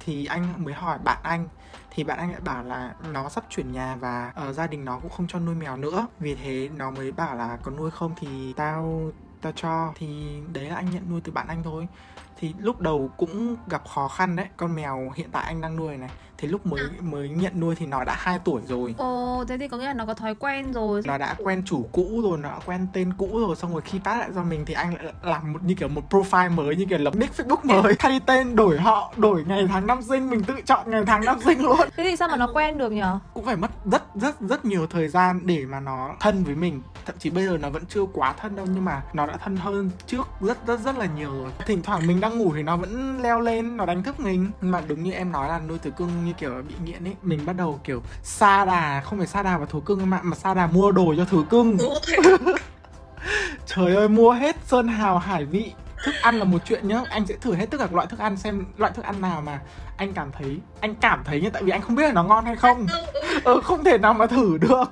Thì 0.00 0.26
anh 0.26 0.64
mới 0.64 0.74
hỏi 0.74 0.98
bạn 1.04 1.18
anh 1.22 1.48
thì 1.90 2.04
bạn 2.04 2.18
anh 2.18 2.30
lại 2.30 2.40
bảo 2.40 2.64
là 2.64 2.94
nó 3.12 3.28
sắp 3.28 3.44
chuyển 3.50 3.72
nhà 3.72 3.96
và 3.96 4.32
ờ, 4.34 4.52
gia 4.52 4.66
đình 4.66 4.84
nó 4.84 4.98
cũng 4.98 5.10
không 5.10 5.26
cho 5.26 5.38
nuôi 5.38 5.54
mèo 5.54 5.76
nữa. 5.76 6.06
Vì 6.18 6.34
thế 6.34 6.68
nó 6.76 6.90
mới 6.90 7.12
bảo 7.12 7.36
là 7.36 7.58
có 7.62 7.70
nuôi 7.70 7.90
không 7.90 8.14
thì 8.20 8.52
tao 8.52 9.10
tao 9.40 9.52
cho. 9.56 9.92
Thì 9.96 10.38
đấy 10.52 10.64
là 10.64 10.76
anh 10.76 10.90
nhận 10.90 11.10
nuôi 11.10 11.20
từ 11.24 11.32
bạn 11.32 11.48
anh 11.48 11.62
thôi 11.62 11.88
thì 12.44 12.54
lúc 12.58 12.80
đầu 12.80 13.10
cũng 13.16 13.56
gặp 13.66 13.82
khó 13.88 14.08
khăn 14.08 14.36
đấy 14.36 14.46
con 14.56 14.74
mèo 14.74 15.10
hiện 15.14 15.28
tại 15.32 15.44
anh 15.44 15.60
đang 15.60 15.76
nuôi 15.76 15.96
này. 15.96 16.10
Thì 16.38 16.48
lúc 16.48 16.66
mới 16.66 16.80
mới 17.00 17.28
nhận 17.28 17.60
nuôi 17.60 17.74
thì 17.74 17.86
nó 17.86 18.04
đã 18.04 18.14
2 18.18 18.38
tuổi 18.44 18.62
rồi. 18.68 18.94
Ồ 18.98 19.44
thế 19.48 19.58
thì 19.58 19.68
có 19.68 19.76
nghĩa 19.76 19.86
là 19.86 19.94
nó 19.94 20.06
có 20.06 20.14
thói 20.14 20.34
quen 20.34 20.72
rồi. 20.72 21.00
Nó 21.04 21.18
đã 21.18 21.34
quen 21.44 21.62
chủ 21.66 21.88
cũ 21.92 22.20
rồi 22.22 22.38
nó 22.38 22.48
đã 22.48 22.58
quen 22.66 22.86
tên 22.92 23.12
cũ 23.18 23.28
rồi 23.32 23.56
xong 23.56 23.72
rồi 23.72 23.82
khi 23.84 23.98
pass 24.04 24.20
lại 24.20 24.28
cho 24.34 24.42
mình 24.42 24.64
thì 24.64 24.74
anh 24.74 24.94
lại 24.94 25.12
làm 25.22 25.52
một 25.52 25.62
như 25.62 25.74
kiểu 25.74 25.88
một 25.88 26.02
profile 26.10 26.54
mới 26.54 26.76
như 26.76 26.86
kiểu 26.86 26.98
lập 26.98 27.16
nick 27.16 27.36
facebook 27.36 27.82
mới. 27.82 27.94
Thay 27.98 28.20
tên 28.26 28.56
đổi 28.56 28.78
họ 28.78 29.12
đổi 29.16 29.44
ngày 29.44 29.66
tháng 29.68 29.86
năm 29.86 30.02
sinh 30.02 30.30
mình 30.30 30.44
tự 30.44 30.54
chọn 30.66 30.90
ngày 30.90 31.02
tháng 31.06 31.24
năm 31.24 31.40
sinh 31.44 31.62
luôn. 31.62 31.76
Thế 31.96 32.04
thì 32.04 32.16
sao 32.16 32.28
mà 32.28 32.36
nó 32.36 32.48
quen 32.54 32.78
được 32.78 32.92
nhở? 32.92 33.18
Cũng 33.34 33.44
phải 33.44 33.56
mất 33.56 33.70
rất 33.84 34.02
rất 34.14 34.40
rất 34.40 34.64
nhiều 34.64 34.86
thời 34.86 35.08
gian 35.08 35.40
để 35.44 35.64
mà 35.66 35.80
nó 35.80 36.14
thân 36.20 36.44
với 36.44 36.54
mình. 36.54 36.82
Thậm 37.06 37.16
chí 37.18 37.30
bây 37.30 37.46
giờ 37.46 37.58
nó 37.58 37.70
vẫn 37.70 37.82
chưa 37.88 38.04
quá 38.12 38.32
thân 38.32 38.56
đâu 38.56 38.66
nhưng 38.74 38.84
mà 38.84 39.02
nó 39.12 39.26
đã 39.26 39.36
thân 39.36 39.56
hơn 39.56 39.90
trước 40.06 40.28
rất 40.40 40.66
rất 40.66 40.80
rất 40.80 40.98
là 40.98 41.06
nhiều 41.06 41.30
rồi. 41.32 41.50
Thỉnh 41.66 41.82
thoảng 41.82 42.06
mình 42.06 42.20
đang 42.20 42.33
ngủ 42.34 42.52
thì 42.56 42.62
nó 42.62 42.76
vẫn 42.76 43.22
leo 43.22 43.40
lên 43.40 43.76
nó 43.76 43.86
đánh 43.86 44.02
thức 44.02 44.20
mình. 44.20 44.50
Mà 44.60 44.82
đúng 44.88 45.02
như 45.02 45.12
em 45.12 45.32
nói 45.32 45.48
là 45.48 45.60
nuôi 45.68 45.78
thú 45.78 45.90
cưng 45.96 46.24
như 46.24 46.32
kiểu 46.32 46.62
bị 46.68 46.74
nghiện 46.84 47.04
ấy 47.04 47.16
mình 47.22 47.46
bắt 47.46 47.56
đầu 47.56 47.80
kiểu 47.84 48.02
sa 48.22 48.64
đà 48.64 49.00
không 49.00 49.18
phải 49.18 49.26
sa 49.26 49.42
đà 49.42 49.58
vào 49.58 49.66
thú 49.66 49.80
cưng 49.80 50.10
mà 50.10 50.20
mà 50.22 50.36
sa 50.36 50.54
đà 50.54 50.66
mua 50.66 50.92
đồ 50.92 51.14
cho 51.16 51.24
thú 51.24 51.42
cưng. 51.50 51.78
Trời 53.66 53.94
ơi 53.94 54.08
mua 54.08 54.32
hết 54.32 54.56
sơn 54.64 54.88
hào 54.88 55.18
hải 55.18 55.44
vị 55.44 55.72
thức 56.04 56.14
ăn 56.22 56.34
là 56.38 56.44
một 56.44 56.58
chuyện 56.64 56.88
nhá. 56.88 57.02
Anh 57.10 57.26
sẽ 57.26 57.34
thử 57.40 57.54
hết 57.54 57.66
tất 57.70 57.78
cả 57.78 57.86
các 57.86 57.94
loại 57.94 58.06
thức 58.06 58.18
ăn 58.18 58.36
xem 58.36 58.66
loại 58.76 58.92
thức 58.92 59.04
ăn 59.04 59.20
nào 59.20 59.40
mà 59.40 59.60
anh 59.96 60.12
cảm 60.12 60.32
thấy 60.32 60.60
anh 60.80 60.94
cảm 60.94 61.24
thấy 61.24 61.40
như 61.40 61.50
tại 61.50 61.62
vì 61.62 61.70
anh 61.70 61.82
không 61.82 61.96
biết 61.96 62.06
là 62.06 62.12
nó 62.12 62.24
ngon 62.24 62.44
hay 62.44 62.56
không. 62.56 62.86
Ừ, 63.44 63.60
không 63.64 63.84
thể 63.84 63.98
nào 63.98 64.14
mà 64.14 64.26
thử 64.26 64.58
được. 64.58 64.84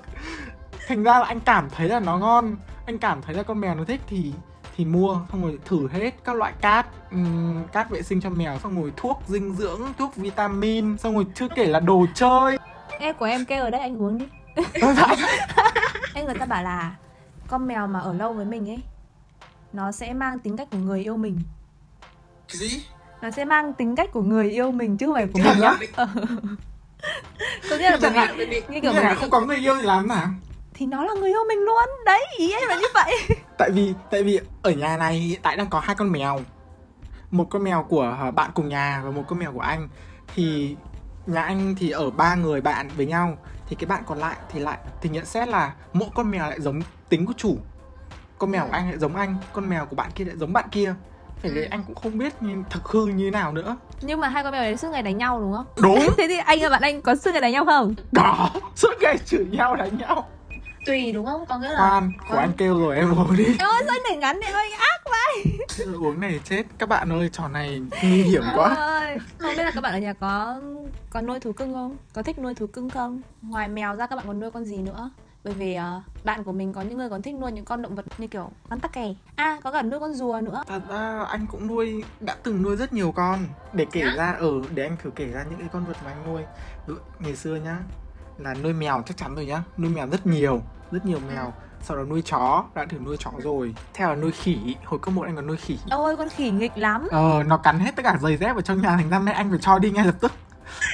Thành 0.88 1.02
ra 1.02 1.18
là 1.18 1.24
anh 1.24 1.40
cảm 1.40 1.70
thấy 1.70 1.88
là 1.88 2.00
nó 2.00 2.18
ngon. 2.18 2.56
Anh 2.86 2.98
cảm 2.98 3.22
thấy 3.22 3.34
là 3.34 3.42
con 3.42 3.60
mèo 3.60 3.74
nó 3.74 3.84
thích 3.84 4.00
thì 4.06 4.32
thì 4.76 4.84
mua 4.84 5.20
xong 5.30 5.42
rồi 5.42 5.58
thử 5.64 5.88
hết 5.88 6.14
các 6.24 6.36
loại 6.36 6.52
cát 6.60 6.86
ừm, 7.10 7.64
cát 7.72 7.90
vệ 7.90 8.02
sinh 8.02 8.20
cho 8.20 8.30
mèo 8.30 8.58
xong 8.58 8.82
rồi 8.82 8.92
thuốc 8.96 9.22
dinh 9.28 9.54
dưỡng 9.54 9.80
thuốc 9.98 10.16
vitamin 10.16 10.98
xong 10.98 11.14
rồi 11.14 11.26
chưa 11.34 11.48
kể 11.48 11.66
là 11.66 11.80
đồ 11.80 12.06
chơi. 12.14 12.58
Em 12.98 13.14
của 13.14 13.24
em 13.24 13.44
kêu 13.44 13.64
ở 13.64 13.70
đây 13.70 13.80
anh 13.80 14.02
uống 14.02 14.18
đi. 14.18 14.26
Em 16.14 16.24
người 16.26 16.34
ta 16.34 16.46
bảo 16.46 16.62
là 16.62 16.96
con 17.48 17.66
mèo 17.66 17.86
mà 17.86 18.00
ở 18.00 18.12
lâu 18.12 18.32
với 18.32 18.44
mình 18.44 18.70
ấy 18.70 18.78
nó 19.72 19.92
sẽ 19.92 20.12
mang 20.12 20.38
tính 20.38 20.56
cách 20.56 20.68
của 20.70 20.78
người 20.78 21.02
yêu 21.02 21.16
mình. 21.16 21.40
Cái 22.48 22.56
gì? 22.56 22.84
Nó 23.22 23.30
sẽ 23.30 23.44
mang 23.44 23.72
tính 23.72 23.96
cách 23.96 24.12
của 24.12 24.22
người 24.22 24.50
yêu 24.50 24.70
mình 24.70 24.96
chứ 24.96 25.06
không 25.06 25.14
phải 25.14 25.26
của 25.26 25.38
mình 25.44 25.60
nhá. 25.60 25.76
Ờ. 25.96 26.08
có 27.70 27.76
nghĩa 27.76 27.90
là 27.90 27.98
chẳng 28.02 28.14
hạn 28.14 28.38
như 28.68 28.80
kiểu 28.80 28.92
mà 28.92 29.10
vì 29.10 29.20
không 29.20 29.30
có 29.30 29.40
người 29.40 29.56
yêu 29.56 29.74
thì 29.76 29.82
làm 29.82 30.08
nào? 30.08 30.26
Thì 30.74 30.86
nó 30.86 31.04
là 31.04 31.14
người 31.14 31.30
yêu 31.30 31.40
mình 31.48 31.58
luôn. 31.58 31.88
Đấy 32.04 32.26
ý 32.36 32.52
em 32.52 32.68
là 32.68 32.74
như 32.74 32.86
vậy 32.94 33.14
tại 33.62 33.70
vì 33.70 33.94
tại 34.10 34.22
vì 34.22 34.40
ở 34.62 34.70
nhà 34.70 34.96
này 34.96 35.14
hiện 35.14 35.40
tại 35.42 35.56
đang 35.56 35.70
có 35.70 35.80
hai 35.80 35.96
con 35.96 36.12
mèo. 36.12 36.40
Một 37.30 37.46
con 37.50 37.64
mèo 37.64 37.86
của 37.88 38.16
ờ, 38.20 38.30
bạn 38.30 38.50
cùng 38.54 38.68
nhà 38.68 39.02
và 39.04 39.10
một 39.10 39.22
con 39.28 39.38
mèo 39.38 39.52
của 39.52 39.60
anh. 39.60 39.88
Thì 40.34 40.76
nhà 41.26 41.42
anh 41.42 41.74
thì 41.78 41.90
ở 41.90 42.10
ba 42.10 42.34
người 42.34 42.60
bạn 42.60 42.88
với 42.96 43.06
nhau. 43.06 43.36
Thì 43.68 43.76
cái 43.76 43.86
bạn 43.86 44.02
còn 44.06 44.18
lại 44.18 44.36
thì 44.52 44.60
lại 44.60 44.78
thì 45.00 45.08
nhận 45.08 45.24
xét 45.24 45.48
là 45.48 45.74
mỗi 45.92 46.08
con 46.14 46.30
mèo 46.30 46.42
lại 46.42 46.60
giống 46.60 46.80
tính 47.08 47.26
của 47.26 47.32
chủ. 47.36 47.56
Con 48.38 48.50
mèo 48.50 48.66
của 48.66 48.72
anh 48.72 48.88
lại 48.88 48.98
giống 48.98 49.16
anh 49.16 49.36
con 49.52 49.68
mèo 49.68 49.86
của 49.86 49.96
bạn 49.96 50.10
kia 50.14 50.24
lại 50.24 50.36
giống 50.36 50.52
bạn 50.52 50.68
kia. 50.70 50.94
Phải 51.36 51.50
đấy 51.50 51.66
anh 51.70 51.84
cũng 51.86 51.94
không 51.94 52.18
biết 52.18 52.42
như 52.42 52.56
thực 52.70 52.88
hư 52.88 53.06
như 53.06 53.24
thế 53.24 53.30
nào 53.30 53.52
nữa. 53.52 53.76
Nhưng 54.00 54.20
mà 54.20 54.28
hai 54.28 54.42
con 54.42 54.52
mèo 54.52 54.62
đấy 54.62 54.76
suốt 54.76 54.88
ngày 54.88 55.02
đánh 55.02 55.18
nhau 55.18 55.40
đúng 55.40 55.52
không? 55.52 55.66
Đúng. 55.82 56.06
Thế 56.16 56.26
thì 56.28 56.38
anh 56.38 56.58
và 56.62 56.68
bạn 56.68 56.82
anh 56.82 57.02
có 57.02 57.16
suốt 57.16 57.30
ngày 57.32 57.40
đánh 57.40 57.52
nhau 57.52 57.64
không? 57.64 57.94
Đó 58.12 58.50
suốt 58.76 58.92
ngày 59.00 59.18
chửi 59.18 59.46
nhau 59.50 59.76
đánh 59.76 59.98
nhau 59.98 60.28
tùy 60.84 61.12
đúng 61.12 61.26
không? 61.26 61.46
Có 61.46 61.58
nghĩa 61.58 61.68
là 61.68 61.78
khoan 61.78 62.12
của 62.28 62.36
anh 62.36 62.52
kêu 62.56 62.80
rồi 62.80 62.96
em 62.96 63.18
uống 63.18 63.36
đi. 63.36 63.44
Em 63.44 63.68
ơi 63.68 63.82
sao 63.86 63.96
để 64.10 64.16
ngắn 64.16 64.40
thì 64.46 64.52
ơi 64.52 64.70
ác 64.72 65.00
vậy? 65.04 65.58
Uống 66.00 66.20
này 66.20 66.40
chết 66.44 66.62
các 66.78 66.88
bạn 66.88 67.12
ơi 67.12 67.30
trò 67.32 67.48
này 67.48 67.82
nguy 68.02 68.22
hiểm 68.22 68.42
quá. 68.56 68.74
ơi. 68.74 69.18
Không 69.38 69.56
biết 69.56 69.62
là 69.62 69.70
các 69.70 69.80
bạn 69.80 69.92
ở 69.92 69.98
nhà 69.98 70.12
có 70.12 70.60
có 71.10 71.20
nuôi 71.20 71.40
thú 71.40 71.52
cưng 71.52 71.74
không? 71.74 71.96
Có 72.14 72.22
thích 72.22 72.38
nuôi 72.38 72.54
thú 72.54 72.66
cưng 72.66 72.90
không? 72.90 73.20
Ngoài 73.42 73.68
mèo 73.68 73.96
ra 73.96 74.06
các 74.06 74.16
bạn 74.16 74.24
còn 74.26 74.40
nuôi 74.40 74.50
con 74.50 74.64
gì 74.64 74.76
nữa? 74.76 75.10
Bởi 75.44 75.54
vì 75.54 75.74
ờ, 75.74 76.02
bạn 76.24 76.44
của 76.44 76.52
mình 76.52 76.72
có 76.72 76.80
những 76.82 76.98
người 76.98 77.08
còn 77.10 77.22
thích 77.22 77.34
nuôi 77.34 77.52
những 77.52 77.64
con 77.64 77.82
động 77.82 77.94
vật 77.94 78.04
như 78.18 78.26
kiểu 78.26 78.50
con 78.70 78.80
tắc 78.80 78.92
kè. 78.92 79.14
À 79.36 79.58
có 79.62 79.72
cả 79.72 79.82
nuôi 79.82 80.00
con 80.00 80.14
rùa 80.14 80.40
nữa. 80.42 80.62
Thật 80.66 80.82
ra 80.88 81.24
anh 81.28 81.46
cũng 81.50 81.66
nuôi 81.66 82.04
đã 82.20 82.36
từng 82.42 82.62
nuôi 82.62 82.76
rất 82.76 82.92
nhiều 82.92 83.12
con. 83.12 83.38
Để 83.72 83.86
kể 83.92 84.02
ra 84.16 84.32
ở 84.32 84.50
để 84.74 84.82
anh 84.82 84.96
thử 85.02 85.10
kể 85.10 85.26
ra 85.26 85.44
những 85.50 85.58
cái 85.58 85.68
con 85.72 85.84
vật 85.84 85.96
mà 86.04 86.10
anh 86.10 86.32
nuôi. 86.32 86.42
Ngày 87.18 87.36
xưa 87.36 87.56
nhá 87.56 87.78
là 88.38 88.54
nuôi 88.54 88.72
mèo 88.72 89.02
chắc 89.06 89.16
chắn 89.16 89.34
rồi 89.34 89.46
nhá. 89.46 89.62
Nuôi 89.78 89.90
mèo 89.90 90.06
rất 90.10 90.26
nhiều 90.26 90.62
rất 90.90 91.06
nhiều 91.06 91.18
mèo. 91.28 91.52
Sau 91.82 91.96
đó 91.96 92.02
nuôi 92.04 92.22
chó 92.22 92.64
đã 92.74 92.86
thử 92.90 92.98
nuôi 92.98 93.16
chó 93.18 93.30
rồi. 93.38 93.74
Theo 93.94 94.08
là 94.08 94.14
nuôi 94.14 94.32
khỉ 94.32 94.76
hồi 94.84 95.00
cấp 95.02 95.14
một 95.14 95.22
anh 95.22 95.36
còn 95.36 95.46
nuôi 95.46 95.56
khỉ. 95.56 95.78
Ôi 95.90 96.16
con 96.16 96.28
khỉ 96.28 96.50
nghịch 96.50 96.78
lắm. 96.78 97.08
Ờ 97.10 97.42
nó 97.46 97.56
cắn 97.56 97.78
hết 97.78 97.96
tất 97.96 98.02
cả 98.02 98.16
giày 98.20 98.36
dép 98.36 98.56
ở 98.56 98.62
trong 98.62 98.82
nhà 98.82 98.96
thành 98.96 99.10
ra 99.10 99.18
mẹ 99.18 99.32
anh 99.32 99.50
phải 99.50 99.58
cho 99.62 99.78
đi 99.78 99.90
ngay 99.90 100.06
lập 100.06 100.14
tức 100.20 100.32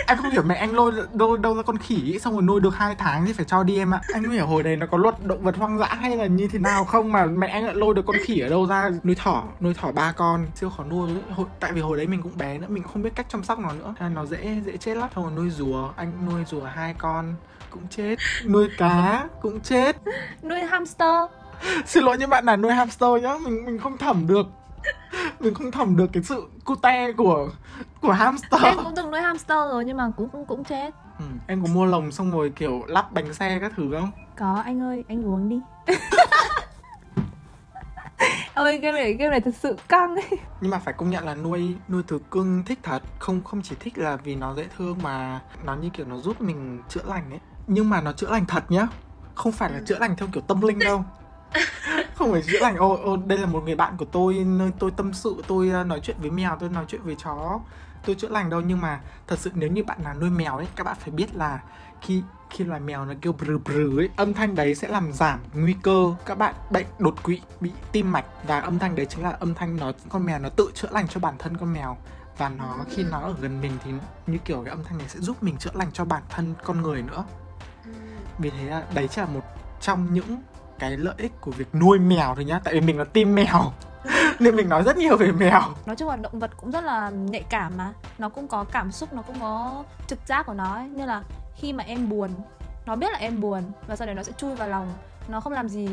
em 0.07 0.19
không 0.19 0.31
hiểu 0.31 0.43
mẹ 0.43 0.55
anh 0.55 0.75
lôi 0.75 0.93
đâu 1.13 1.37
đâu 1.37 1.55
ra 1.55 1.63
con 1.63 1.79
khỉ 1.79 2.03
ý, 2.03 2.19
xong 2.19 2.33
rồi 2.33 2.43
nuôi 2.43 2.61
được 2.61 2.75
hai 2.77 2.95
tháng 2.95 3.27
thì 3.27 3.33
phải 3.33 3.45
cho 3.45 3.63
đi 3.63 3.79
em 3.79 3.95
ạ. 3.95 4.01
Anh 4.15 4.23
không 4.23 4.33
hiểu 4.33 4.47
hồi 4.47 4.63
đấy 4.63 4.77
nó 4.77 4.87
có 4.87 4.99
luật 4.99 5.27
động 5.27 5.43
vật 5.43 5.57
hoang 5.57 5.79
dã 5.79 5.87
hay 5.87 6.17
là 6.17 6.27
như 6.27 6.49
thế 6.49 6.59
nào 6.59 6.85
không 6.85 7.13
mà 7.13 7.27
mẹ 7.27 7.47
anh 7.49 7.65
lại 7.65 7.75
lôi 7.75 7.95
được 7.95 8.07
con 8.07 8.17
khỉ 8.25 8.41
ở 8.41 8.49
đâu 8.49 8.67
ra 8.67 8.91
nuôi 9.05 9.15
thỏ 9.15 9.45
nuôi 9.61 9.75
thỏ 9.75 9.93
ba 9.93 10.13
con. 10.13 10.47
Siêu 10.55 10.71
khó 10.71 10.85
nuôi 10.85 11.11
ấy. 11.11 11.23
hồi, 11.37 11.47
tại 11.61 11.73
vì 11.73 11.81
hồi 11.81 11.97
đấy 11.97 12.07
mình 12.07 12.23
cũng 12.23 12.39
bé 12.39 12.59
nữa 12.59 12.67
mình 12.69 12.83
cũng 12.83 12.93
không 12.93 13.03
biết 13.03 13.13
cách 13.15 13.27
chăm 13.29 13.45
sóc 13.45 13.59
nó 13.59 13.73
nữa. 13.73 13.95
Nên 14.01 14.15
nó 14.15 14.27
dễ 14.27 14.61
dễ 14.67 14.77
chết 14.77 14.97
lắm. 14.97 15.09
Xong 15.15 15.25
rồi 15.25 15.33
nuôi 15.37 15.51
rùa 15.51 15.91
anh 15.97 16.13
nuôi 16.27 16.45
rùa 16.51 16.65
hai 16.65 16.95
con 16.99 17.35
cũng 17.71 17.83
chết. 17.91 18.17
Nuôi 18.45 18.69
cá 18.79 19.25
cũng 19.41 19.61
chết. 19.61 19.97
Nuôi 20.43 20.61
hamster. 20.61 21.25
Xin 21.87 22.05
lỗi 22.05 22.19
những 22.19 22.31
bạn 22.31 22.45
là 22.45 22.57
nuôi 22.57 22.73
hamster 22.73 23.23
nhá 23.23 23.35
mình 23.45 23.65
mình 23.65 23.79
không 23.79 23.99
thẩm 23.99 24.27
được 24.27 24.47
mình 25.41 25.55
không 25.55 25.71
thẩm 25.71 25.97
được 25.97 26.07
cái 26.13 26.23
sự 26.23 26.47
cute 26.65 27.13
của 27.13 27.49
của 28.03 28.13
hamster. 28.13 28.63
Em 28.63 28.77
cũng 28.77 28.95
từng 28.97 29.11
nuôi 29.11 29.21
hamster 29.21 29.59
rồi 29.71 29.85
nhưng 29.85 29.97
mà 29.97 30.11
cũng 30.17 30.29
cũng, 30.29 30.45
cũng 30.45 30.65
chết. 30.65 30.95
Ừ. 31.19 31.25
em 31.47 31.63
có 31.63 31.69
mua 31.73 31.85
lồng 31.85 32.13
xong 32.13 32.31
rồi 32.31 32.53
kiểu 32.57 32.83
lắp 32.87 33.13
bánh 33.13 33.35
xe 33.35 33.59
các 33.61 33.73
thứ 33.77 33.91
không? 33.93 34.11
Có 34.39 34.63
anh 34.65 34.81
ơi 34.81 35.05
anh 35.09 35.27
uống 35.27 35.49
đi. 35.49 35.61
Ôi 38.55 38.79
cái 38.83 38.93
này 38.93 39.17
cái 39.19 39.29
này 39.29 39.41
thật 39.41 39.55
sự 39.61 39.77
căng. 39.89 40.17
Ấy 40.17 40.39
nhưng 40.61 40.71
mà 40.71 40.79
phải 40.79 40.95
công 40.95 41.11
nhận 41.11 41.25
là 41.25 41.35
nuôi 41.35 41.75
nuôi 41.89 42.03
thú 42.03 42.19
cưng 42.31 42.63
thích 42.67 42.79
thật. 42.83 43.03
Không 43.19 43.45
không 43.45 43.63
chỉ 43.63 43.77
thích 43.81 43.99
là 43.99 44.17
vì 44.17 44.35
nó 44.35 44.55
dễ 44.55 44.67
thương 44.79 44.99
mà 45.03 45.41
nó 45.65 45.75
như 45.75 45.89
kiểu 45.89 46.07
nó 46.07 46.17
giúp 46.17 46.41
mình 46.41 46.83
chữa 46.89 47.03
lành 47.07 47.31
ấy. 47.31 47.41
Nhưng 47.67 47.91
mà 47.91 48.01
nó 48.01 48.13
chữa 48.13 48.31
lành 48.31 48.47
thật 48.47 48.71
nhá. 48.71 48.89
Không 49.35 49.53
phải 49.53 49.73
là 49.73 49.81
chữa 49.87 49.99
lành 49.99 50.17
theo 50.17 50.29
kiểu 50.33 50.43
tâm 50.49 50.61
linh 50.61 50.79
đâu 50.79 51.05
không 52.19 52.33
phải 52.33 52.43
chữa 52.43 52.59
lành 52.61 52.77
ô 52.77 52.97
ô 53.05 53.17
đây 53.17 53.39
là 53.39 53.47
một 53.47 53.63
người 53.65 53.75
bạn 53.75 53.97
của 53.97 54.05
tôi 54.05 54.35
nơi 54.35 54.71
tôi 54.79 54.91
tâm 54.91 55.13
sự 55.13 55.43
tôi 55.47 55.73
uh, 55.81 55.87
nói 55.87 56.01
chuyện 56.03 56.17
với 56.21 56.31
mèo 56.31 56.57
tôi 56.61 56.69
nói 56.69 56.85
chuyện 56.89 57.03
với 57.03 57.17
chó. 57.25 57.61
Tôi 58.07 58.17
chữa 58.17 58.29
lành 58.29 58.51
đâu 58.51 58.61
nhưng 58.61 58.81
mà 58.81 59.01
thật 59.27 59.39
sự 59.39 59.51
nếu 59.55 59.71
như 59.71 59.85
bạn 59.85 60.05
nào 60.05 60.15
nuôi 60.15 60.31
mèo 60.31 60.57
ấy 60.57 60.67
các 60.77 60.85
bạn 60.85 60.97
phải 61.01 61.11
biết 61.11 61.35
là 61.35 61.61
khi 62.01 62.23
khi 62.51 62.65
loài 62.65 62.81
mèo 62.81 63.05
nó 63.05 63.15
kêu 63.21 63.33
brừ 63.33 63.59
brừ 63.59 63.99
ấy 63.99 64.09
âm 64.17 64.35
thanh 64.35 64.55
đấy 64.55 64.75
sẽ 64.75 64.89
làm 64.89 65.13
giảm 65.13 65.41
nguy 65.55 65.77
cơ 65.83 66.15
các 66.27 66.39
bạn 66.39 66.55
bệnh 66.71 66.87
đột 66.99 67.23
quỵ 67.23 67.41
bị 67.61 67.71
tim 67.93 68.13
mạch. 68.13 68.25
Và 68.47 68.61
âm 68.61 68.79
thanh 68.79 68.97
đấy 68.97 69.07
chính 69.07 69.23
là 69.23 69.31
âm 69.31 69.55
thanh 69.55 69.77
nó 69.77 69.93
con 70.09 70.25
mèo 70.25 70.39
nó 70.39 70.49
tự 70.49 70.71
chữa 70.75 70.89
lành 70.91 71.09
cho 71.09 71.21
bản 71.21 71.35
thân 71.39 71.57
con 71.57 71.73
mèo. 71.73 71.97
Và 72.39 72.49
nó 72.49 72.77
khi 72.91 73.03
nó 73.11 73.21
ở 73.21 73.35
gần 73.41 73.61
mình 73.61 73.73
thì 73.85 73.91
như 74.27 74.39
kiểu 74.45 74.63
cái 74.65 74.71
âm 74.71 74.85
thanh 74.85 74.99
này 74.99 75.09
sẽ 75.09 75.21
giúp 75.21 75.43
mình 75.43 75.57
chữa 75.57 75.71
lành 75.75 75.93
cho 75.93 76.05
bản 76.05 76.23
thân 76.29 76.55
con 76.65 76.83
người 76.83 77.03
nữa. 77.03 77.25
Vì 78.39 78.51
thế 78.51 78.65
là 78.65 78.85
đấy 78.95 79.09
chỉ 79.09 79.21
là 79.21 79.27
một 79.27 79.43
trong 79.81 80.15
những 80.15 80.37
cái 80.79 80.97
lợi 80.97 81.15
ích 81.19 81.33
của 81.41 81.51
việc 81.51 81.75
nuôi 81.75 81.99
mèo 81.99 82.35
thôi 82.35 82.45
nhá. 82.45 82.61
Tại 82.65 82.75
vì 82.75 82.81
mình 82.81 82.99
là 82.99 83.05
team 83.05 83.35
mèo 83.35 83.73
nên 84.39 84.57
mình 84.57 84.69
nói 84.69 84.83
rất 84.83 84.97
nhiều 84.97 85.17
về 85.17 85.33
mèo. 85.33 85.61
Nói 85.87 85.97
chung 85.97 86.09
là 86.09 86.17
động 86.17 86.39
vật 86.39 86.51
cũng 86.57 86.71
rất 86.71 86.85
là 86.85 87.11
nhạy 87.11 87.45
cảm 87.51 87.73
mà. 87.77 87.93
Nó 88.19 88.29
cũng 88.29 88.49
có 88.49 88.65
cảm 88.65 88.93
xúc 88.93 89.13
nó 89.13 89.23
cũng 89.23 89.37
có 89.41 89.85
trực 90.07 90.19
giác 90.27 90.47
của 90.47 90.55
nó 90.55 90.75
ấy. 90.75 90.89
như 90.89 91.07
là 91.07 91.23
khi 91.57 91.73
mà 91.73 91.85
em 91.85 92.09
buồn 92.09 92.31
nó 92.87 92.97
biết 92.97 93.13
là 93.13 93.19
em 93.19 93.41
buồn 93.41 93.63
và 93.87 93.97
sau 93.97 94.07
đấy 94.07 94.15
nó 94.15 94.23
sẽ 94.23 94.33
chui 94.33 94.55
vào 94.55 94.69
lòng. 94.69 94.93
Nó 95.29 95.41
không 95.41 95.53
làm 95.53 95.69
gì 95.69 95.89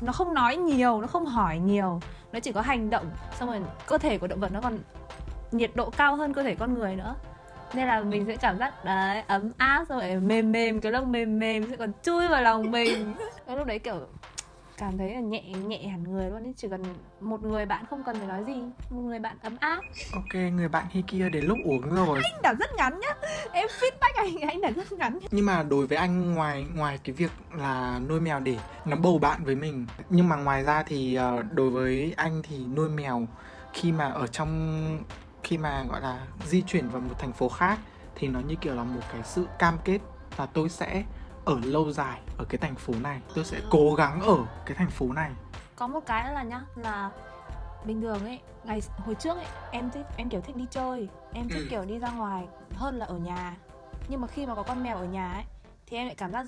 nó 0.00 0.12
không 0.12 0.34
nói 0.34 0.56
nhiều 0.56 1.00
nó 1.00 1.06
không 1.06 1.26
hỏi 1.26 1.58
nhiều. 1.58 2.00
Nó 2.32 2.40
chỉ 2.40 2.52
có 2.52 2.60
hành 2.60 2.90
động 2.90 3.10
xong 3.38 3.48
rồi 3.48 3.60
cơ 3.86 3.98
thể 3.98 4.18
của 4.18 4.26
động 4.26 4.40
vật 4.40 4.52
nó 4.52 4.60
còn 4.60 4.78
nhiệt 5.52 5.70
độ 5.74 5.90
cao 5.90 6.16
hơn 6.16 6.34
cơ 6.34 6.42
thể 6.42 6.54
con 6.54 6.74
người 6.74 6.96
nữa. 6.96 7.14
Nên 7.74 7.88
là 7.88 8.00
mình 8.00 8.24
sẽ 8.26 8.36
cảm 8.36 8.58
giác 8.58 8.84
đấy 8.84 9.22
ấm 9.26 9.50
áp 9.56 9.84
xong 9.88 10.00
rồi 10.00 10.16
mềm 10.16 10.52
mềm 10.52 10.80
cái 10.80 10.92
lông 10.92 11.12
mềm 11.12 11.38
mềm 11.38 11.70
sẽ 11.70 11.76
còn 11.76 11.92
chui 12.02 12.28
vào 12.28 12.42
lòng 12.42 12.70
mình. 12.70 13.14
Cái 13.46 13.56
lúc 13.56 13.66
đấy 13.66 13.78
kiểu 13.78 13.94
cảm 14.82 14.98
thấy 14.98 15.14
là 15.14 15.20
nhẹ 15.20 15.42
nhẹ 15.42 15.88
hẳn 15.88 16.02
người 16.02 16.30
luôn 16.30 16.42
ấy. 16.42 16.54
Chỉ 16.56 16.68
cần 16.68 16.82
một 17.20 17.42
người 17.42 17.66
bạn 17.66 17.84
không 17.90 18.02
cần 18.06 18.16
phải 18.16 18.26
nói 18.26 18.44
gì 18.46 18.62
một 18.90 19.00
người 19.00 19.18
bạn 19.18 19.36
ấm 19.42 19.56
áp. 19.60 19.80
Ok 20.14 20.34
người 20.52 20.68
bạn 20.68 20.86
khi 20.90 21.02
kia 21.06 21.28
đến 21.28 21.44
lúc 21.44 21.58
uống 21.64 21.94
rồi. 21.94 22.20
Anh 22.24 22.42
đã 22.42 22.54
rất 22.54 22.70
ngắn 22.76 23.00
nhá. 23.00 23.14
Em 23.52 23.68
feedback 23.80 24.12
anh 24.22 24.50
anh 24.50 24.60
đã 24.60 24.70
rất 24.70 24.92
ngắn 24.92 25.18
nhưng 25.30 25.46
mà 25.46 25.62
đối 25.62 25.86
với 25.86 25.98
anh 25.98 26.34
ngoài 26.34 26.66
ngoài 26.74 26.98
cái 27.04 27.14
việc 27.14 27.30
là 27.52 28.00
nuôi 28.08 28.20
mèo 28.20 28.40
để 28.40 28.56
nó 28.84 28.96
bầu 28.96 29.18
bạn 29.18 29.44
với 29.44 29.54
mình 29.54 29.86
nhưng 30.10 30.28
mà 30.28 30.36
ngoài 30.36 30.64
ra 30.64 30.82
thì 30.82 31.14
ờ, 31.14 31.42
đối 31.50 31.70
với 31.70 32.14
anh 32.16 32.42
thì 32.42 32.64
nuôi 32.76 32.88
mèo 32.88 33.26
khi 33.72 33.92
mà 33.92 34.04
ở 34.04 34.26
trong 34.26 34.98
khi 35.42 35.58
mà 35.58 35.84
gọi 35.90 36.00
là 36.00 36.26
di 36.46 36.62
chuyển 36.62 36.88
vào 36.88 37.00
một 37.00 37.14
thành 37.18 37.32
phố 37.32 37.48
khác 37.48 37.78
thì 38.14 38.28
nó 38.28 38.40
như 38.40 38.54
kiểu 38.60 38.74
là 38.74 38.84
một 38.84 39.00
cái 39.12 39.22
sự 39.24 39.46
cam 39.58 39.78
kết 39.84 39.98
là 40.38 40.46
tôi 40.46 40.68
sẽ 40.68 41.04
ở 41.44 41.58
lâu 41.64 41.92
dài 41.92 42.20
ở 42.38 42.44
cái 42.48 42.58
thành 42.58 42.74
phố 42.74 42.92
này. 43.02 43.20
Tôi 43.34 43.44
sẽ 43.44 43.60
cố 43.70 43.94
gắng 43.94 44.20
ở 44.20 44.36
cái 44.66 44.76
thành 44.76 44.90
phố 44.90 45.12
này. 45.12 45.30
Có 45.76 45.86
một 45.86 46.00
cái 46.06 46.24
nữa 46.24 46.32
là 46.34 46.42
nhá 46.42 46.60
là 46.76 47.10
bình 47.84 48.00
thường 48.02 48.24
ấy 48.24 48.40
ngày 48.64 48.80
hồi 48.98 49.14
trước 49.14 49.36
ấy 49.36 49.46
em 49.70 49.90
thích 49.90 50.06
em 50.16 50.28
kiểu 50.28 50.40
thích 50.40 50.56
đi 50.56 50.66
chơi 50.70 51.08
em 51.32 51.48
thích 51.48 51.58
Ừ. 51.62 51.66
kiểu 51.70 51.84
đi 51.84 51.98
ra 51.98 52.10
ngoài 52.10 52.44
hơn 52.74 52.98
là 52.98 53.06
ở 53.06 53.14
nhà. 53.16 53.56
Nhưng 54.08 54.20
mà 54.20 54.26
khi 54.26 54.46
mà 54.46 54.54
có 54.54 54.62
con 54.62 54.82
mèo 54.82 54.96
ở 54.96 55.04
nhà 55.04 55.32
ấy 55.32 55.44
thì 55.86 55.96
em 55.96 56.06
lại 56.06 56.14
cảm 56.14 56.32
giác 56.32 56.46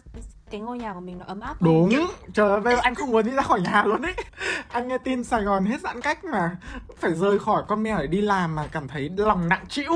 cái 0.51 0.61
ngôi 0.61 0.79
nhà 0.79 0.93
của 0.95 1.01
mình 1.01 1.19
nó 1.19 1.25
ấm 1.29 1.41
áp 1.41 1.49
hơn. 1.49 1.89
đúng. 1.91 2.07
Trời 2.35 2.61
ơi 2.65 2.75
anh 2.83 2.95
không 2.95 3.11
muốn 3.11 3.25
đi 3.27 3.31
ra 3.31 3.43
khỏi 3.43 3.61
nhà 3.61 3.85
luôn 3.85 4.03
ấy. 4.03 4.15
Anh 4.69 4.89
nghe 4.89 4.99
tin 4.99 5.25
sài 5.25 5.43
gòn 5.43 5.65
hết 5.65 5.81
giãn 5.81 6.01
cách 6.01 6.25
mà 6.25 6.57
phải 6.97 7.15
rời 7.15 7.39
khỏi 7.39 7.63
con 7.69 7.83
mèo 7.83 7.99
để 7.99 8.07
đi 8.07 8.21
làm 8.21 8.55
mà 8.55 8.67
cảm 8.73 8.89
thấy 8.89 9.11
lòng 9.17 9.49
nặng 9.49 9.65
trĩu. 9.69 9.93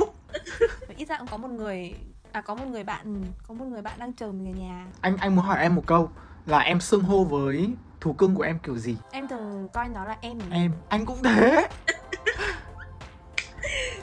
Ít 0.97 1.09
ra 1.09 1.19
cũng 1.19 1.27
có 1.31 1.37
một 1.37 1.49
người 1.51 1.95
à 2.33 2.41
có 2.41 2.55
một 2.55 2.65
người 2.67 2.85
bạn 2.85 3.25
có 3.49 3.55
một 3.55 3.65
người 3.65 3.83
bạn 3.83 3.99
đang 3.99 4.13
chờ 4.13 4.33
mình 4.33 4.55
ở 4.55 4.57
nhà. 4.61 4.87
Anh 5.01 5.17
anh 5.17 5.37
muốn 5.37 5.45
hỏi 5.45 5.59
em 5.59 5.75
một 5.75 5.83
câu 5.87 6.11
là 6.47 6.59
em 6.59 6.81
xưng 6.81 7.03
hô 7.03 7.25
với 7.25 7.71
thú 8.01 8.13
cưng 8.13 8.35
của 8.35 8.43
em 8.43 8.59
kiểu 8.59 8.79
gì? 8.79 8.97
Em 9.11 9.29
thường 9.29 9.69
coi 9.73 9.89
nó 9.89 10.05
là 10.05 10.17
em 10.21 10.39
em 10.51 10.73
anh 10.89 11.07
cũng 11.07 11.23
thế. 11.23 11.69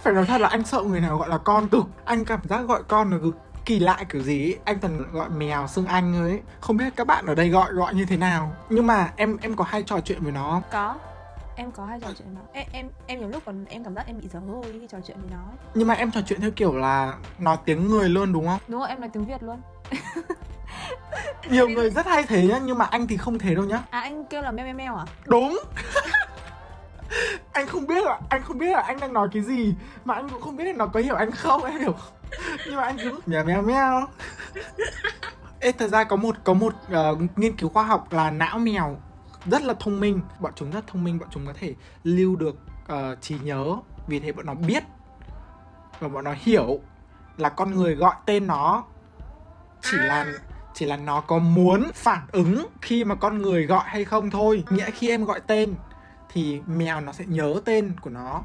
Phải 0.01 0.13
nói 0.13 0.25
thật 0.25 0.41
là 0.41 0.47
anh 0.47 0.63
sợ 0.63 0.81
người 0.81 1.01
nào 1.01 1.17
gọi 1.17 1.29
là 1.29 1.37
con 1.37 1.69
cực. 1.69 1.85
Anh 2.05 2.25
cảm 2.25 2.39
giác 2.43 2.59
gọi 2.59 2.83
con 2.83 3.09
nó 3.09 3.17
cứ 3.21 3.31
kỳ 3.65 3.79
lạ 3.79 4.03
kiểu 4.09 4.21
gì 4.21 4.43
ấy. 4.43 4.59
anh 4.65 4.79
toàn 4.79 5.11
gọi 5.11 5.29
mèo 5.29 5.67
xưng 5.67 5.85
anh 5.85 6.21
ấy. 6.23 6.41
Không 6.61 6.77
biết 6.77 6.95
các 6.95 7.07
bạn 7.07 7.25
ở 7.25 7.35
đây 7.35 7.49
gọi 7.49 7.73
gọi 7.73 7.93
như 7.93 8.05
thế 8.05 8.17
nào. 8.17 8.53
Nhưng 8.69 8.87
mà 8.87 9.11
em 9.15 9.37
em 9.41 9.55
có 9.55 9.63
hay 9.63 9.83
trò 9.83 9.99
chuyện 9.99 10.23
với 10.23 10.31
nó 10.31 10.61
có 10.71 10.95
em 11.55 11.71
có 11.71 11.85
hay 11.85 11.99
trò 11.99 12.07
chuyện 12.17 12.27
nó? 12.35 12.41
Em 12.53 12.65
em 12.71 12.89
em 13.07 13.19
nhiều 13.19 13.29
lúc 13.29 13.43
còn 13.45 13.65
em 13.65 13.83
cảm 13.83 13.95
giác 13.95 14.07
em 14.07 14.19
bị 14.21 14.27
dở 14.27 14.39
hơi 14.39 14.73
khi 14.73 14.87
trò 14.87 14.97
chuyện 15.07 15.17
với 15.21 15.29
nó 15.31 15.37
ấy. 15.37 15.57
nhưng 15.73 15.87
mà 15.87 15.93
em 15.93 16.11
trò 16.11 16.21
chuyện 16.25 16.41
theo 16.41 16.51
kiểu 16.51 16.75
là 16.77 17.13
nói 17.39 17.57
tiếng 17.65 17.87
người 17.87 18.09
luôn 18.09 18.33
đúng 18.33 18.47
không? 18.47 18.59
Đúng 18.67 18.79
không 18.79 18.89
em 18.89 18.99
nói 18.99 19.09
tiếng 19.13 19.25
việt 19.25 19.43
luôn. 19.43 19.61
Nhiều 21.49 21.69
người 21.69 21.89
rất 21.89 22.05
hay 22.05 22.23
thế 22.23 22.47
nhá 22.47 22.59
nhưng 22.63 22.77
mà 22.77 22.85
anh 22.85 23.07
thì 23.07 23.17
không 23.17 23.39
thế 23.39 23.55
đâu 23.55 23.65
nhá. 23.65 23.83
À 23.89 23.99
anh 23.99 24.25
kêu 24.25 24.41
là 24.41 24.51
meo 24.51 24.65
meo 24.65 24.75
meo 24.75 24.95
à? 24.95 25.05
Đúng. 25.25 25.59
Anh 27.51 27.67
không 27.67 27.87
biết 27.87 28.03
là 28.03 28.19
anh 28.29 28.41
không 28.43 28.57
biết 28.57 28.71
là 28.71 28.81
anh 28.81 28.99
đang 28.99 29.13
nói 29.13 29.27
cái 29.33 29.41
gì 29.43 29.73
mà 30.05 30.13
anh 30.13 30.29
cũng 30.29 30.41
không 30.41 30.55
biết 30.55 30.63
là 30.63 30.73
nó 30.73 30.87
có 30.87 30.99
hiểu 30.99 31.15
anh 31.15 31.31
không 31.31 31.63
em 31.63 31.79
hiểu 31.79 31.93
nhưng 32.65 32.75
mà 32.75 32.83
anh 32.83 32.97
cứ 33.03 33.19
mèo 33.25 33.43
mèo 33.43 33.61
mèo 33.61 34.07
Ê, 35.59 35.71
thật 35.71 35.87
ra 35.87 36.03
có 36.03 36.15
một 36.15 36.35
có 36.43 36.53
một 36.53 36.73
ờ, 36.89 37.15
nghiên 37.35 37.55
cứu 37.55 37.69
khoa 37.69 37.83
học 37.83 38.13
là 38.13 38.31
não 38.31 38.59
mèo 38.59 38.97
rất 39.45 39.63
là 39.63 39.73
thông 39.79 39.99
minh. 39.99 40.21
Bọn 40.39 40.51
chúng 40.55 40.71
rất 40.71 40.87
thông 40.87 41.03
minh 41.03 41.19
bọn 41.19 41.29
chúng 41.31 41.45
có 41.45 41.53
thể 41.53 41.73
lưu 42.03 42.35
được 42.35 42.55
ờ, 42.87 43.15
trí 43.21 43.39
nhớ. 43.39 43.75
Vì 44.07 44.19
thế 44.19 44.31
bọn 44.31 44.45
nó 44.45 44.53
biết 44.53 44.83
và 45.99 46.07
bọn 46.07 46.23
nó 46.23 46.33
hiểu 46.37 46.79
là 47.37 47.49
con 47.49 47.75
người 47.75 47.95
gọi 47.95 48.15
tên 48.25 48.47
nó 48.47 48.83
chỉ 49.81 49.97
là 49.97 50.25
chỉ 50.73 50.85
là 50.85 50.97
nó 50.97 51.21
có 51.21 51.39
muốn 51.39 51.91
phản 51.93 52.21
ứng 52.31 52.67
khi 52.81 53.03
mà 53.03 53.15
con 53.15 53.41
người 53.41 53.65
gọi 53.65 53.83
hay 53.85 54.05
không 54.05 54.29
thôi. 54.29 54.63
Nghĩa 54.69 54.91
khi 54.91 55.09
em 55.09 55.25
gọi 55.25 55.39
tên 55.47 55.75
thì 56.29 56.61
mèo 56.67 57.01
nó 57.01 57.11
sẽ 57.11 57.25
nhớ 57.27 57.61
tên 57.65 57.93
của 58.01 58.09
nó. 58.09 58.41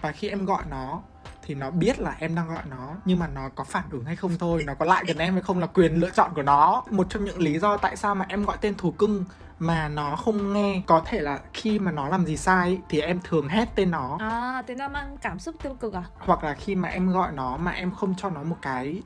Và 0.00 0.12
khi 0.12 0.28
em 0.28 0.44
gọi 0.44 0.62
nó 0.70 1.02
thì 1.42 1.54
nó 1.54 1.70
biết 1.70 2.00
là 2.00 2.16
em 2.18 2.34
đang 2.34 2.48
gọi 2.48 2.62
nó 2.70 2.94
nhưng 3.04 3.18
mà 3.18 3.26
nó 3.26 3.48
có 3.54 3.64
phản 3.64 3.84
ứng 3.90 4.04
hay 4.04 4.16
không 4.16 4.38
thôi 4.38 4.62
nó 4.66 4.74
có 4.74 4.84
lại 4.84 5.04
gần 5.06 5.18
em 5.18 5.32
hay 5.32 5.42
không 5.42 5.58
là 5.58 5.66
quyền 5.66 5.94
lựa 5.94 6.10
chọn 6.10 6.30
của 6.34 6.42
nó. 6.42 6.82
Một 6.90 7.06
trong 7.10 7.24
những 7.24 7.38
lý 7.38 7.58
do 7.58 7.76
tại 7.76 7.96
sao 7.96 8.14
mà 8.14 8.26
em 8.28 8.44
gọi 8.44 8.56
tên 8.60 8.74
thú 8.74 8.90
cưng 8.90 9.24
mà 9.58 9.88
nó 9.88 10.16
không 10.16 10.52
nghe 10.52 10.82
có 10.86 11.02
thể 11.04 11.20
là 11.20 11.40
khi 11.52 11.78
mà 11.78 11.90
nó 11.90 12.08
làm 12.08 12.26
gì 12.26 12.36
sai 12.36 12.78
thì 12.88 13.00
em 13.00 13.20
thường 13.24 13.48
hét 13.48 13.68
tên 13.74 13.90
nó. 13.90 14.16
À 14.20 14.62
thế 14.66 14.74
nó 14.74 14.88
mang 14.88 15.16
cảm 15.22 15.38
xúc 15.38 15.54
tiêu 15.62 15.74
cực 15.74 15.94
à? 15.94 16.04
Hoặc 16.18 16.44
là 16.44 16.54
khi 16.54 16.74
mà 16.74 16.88
em 16.88 17.12
gọi 17.12 17.32
nó 17.32 17.56
mà 17.56 17.70
em 17.70 17.90
không 17.90 18.14
cho 18.18 18.30
nó 18.30 18.42
một 18.42 18.56
cái 18.62 19.02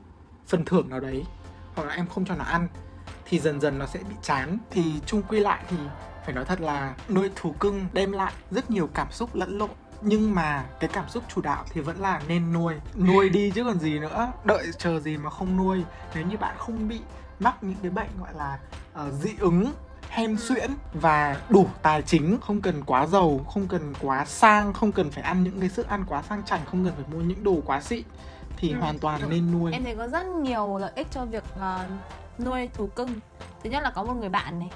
phần 0.47 0.65
thưởng 0.65 0.89
nào 0.89 0.99
đấy 0.99 1.25
hoặc 1.75 1.83
là 1.83 1.93
em 1.93 2.07
không 2.07 2.25
cho 2.25 2.35
nó 2.35 2.43
ăn 2.43 2.67
thì 3.25 3.39
dần 3.39 3.61
dần 3.61 3.79
nó 3.79 3.85
sẽ 3.85 3.99
bị 4.09 4.15
chán. 4.21 4.57
Thì 4.71 5.01
chung 5.05 5.21
quy 5.21 5.39
lại 5.39 5.63
thì 5.69 5.77
phải 6.25 6.35
nói 6.35 6.45
thật 6.45 6.61
là 6.61 6.95
nuôi 7.09 7.31
thú 7.35 7.55
cưng 7.59 7.85
đem 7.93 8.11
lại 8.11 8.33
rất 8.51 8.71
nhiều 8.71 8.89
cảm 8.93 9.11
xúc 9.11 9.35
lẫn 9.35 9.57
lộn 9.57 9.69
nhưng 10.01 10.35
mà 10.35 10.63
cái 10.79 10.89
cảm 10.93 11.09
xúc 11.09 11.23
chủ 11.35 11.41
đạo 11.41 11.65
thì 11.69 11.81
vẫn 11.81 11.99
là 11.99 12.21
nên 12.27 12.53
nuôi 12.53 12.73
nuôi 12.95 13.29
đi 13.29 13.51
chứ 13.51 13.63
còn 13.63 13.79
gì 13.79 13.99
nữa. 13.99 14.31
Đợi 14.43 14.67
chờ 14.77 14.99
gì 14.99 15.17
mà 15.17 15.29
không 15.29 15.57
nuôi. 15.57 15.83
Nếu 16.15 16.25
như 16.25 16.37
bạn 16.37 16.55
không 16.57 16.87
bị 16.87 16.99
mắc 17.39 17.55
những 17.63 17.75
cái 17.81 17.91
bệnh 17.91 18.07
gọi 18.19 18.33
là 18.33 18.59
ờ, 18.93 19.11
dị 19.11 19.29
ứng 19.39 19.71
hen 20.09 20.37
suyễn 20.39 20.71
và 20.93 21.37
đủ 21.49 21.67
tài 21.81 22.01
chính 22.01 22.37
không 22.41 22.61
cần 22.61 22.83
quá 22.83 23.05
giàu 23.07 23.39
không 23.53 23.67
cần 23.67 23.93
quá 24.01 24.25
sang 24.25 24.73
không 24.73 24.91
cần 24.91 25.11
phải 25.11 25.23
ăn 25.23 25.43
những 25.43 25.59
cái 25.59 25.69
sức 25.69 25.87
ăn 25.87 26.03
quá 26.07 26.23
sang 26.29 26.43
chảnh 26.43 26.61
không 26.65 26.85
cần 26.85 26.93
phải 26.95 27.05
mua 27.13 27.19
những 27.23 27.43
đồ 27.43 27.55
quá 27.65 27.81
xịn 27.81 28.03
thì 28.57 28.71
Ừ. 28.71 28.79
hoàn 28.79 28.99
toàn 28.99 29.21
nên 29.29 29.51
nuôi. 29.51 29.71
Em 29.73 29.83
thấy 29.83 29.95
có 29.95 30.07
rất 30.07 30.25
nhiều 30.25 30.77
lợi 30.77 30.91
ích 30.95 31.07
cho 31.11 31.25
việc 31.25 31.43
ờ, 31.59 31.85
nuôi 32.39 32.69
thú 32.73 32.87
cưng. 32.87 33.09
Thứ 33.63 33.69
nhất 33.69 33.83
là 33.83 33.89
có 33.95 34.03
một 34.03 34.13
người 34.13 34.29
bạn 34.29 34.59
này. 34.59 34.69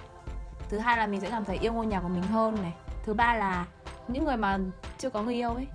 Thứ 0.70 0.78
hai 0.80 0.98
là 0.98 1.08
mình 1.08 1.22
sẽ 1.22 1.30
cảm 1.30 1.46
thấy 1.46 1.58
yêu 1.58 1.74
ngôi 1.74 1.86
nhà 1.86 2.00
của 2.00 2.08
mình 2.08 2.24
hơn 2.24 2.56
này. 2.62 2.74
Thứ 3.06 3.14
ba 3.14 3.34
là 3.34 3.66
những 4.08 4.26
người 4.26 4.38
mà 4.38 4.60
chưa 4.98 5.10
có 5.10 5.22
người 5.22 5.36
yêu 5.36 5.54
ấy. 5.54 5.68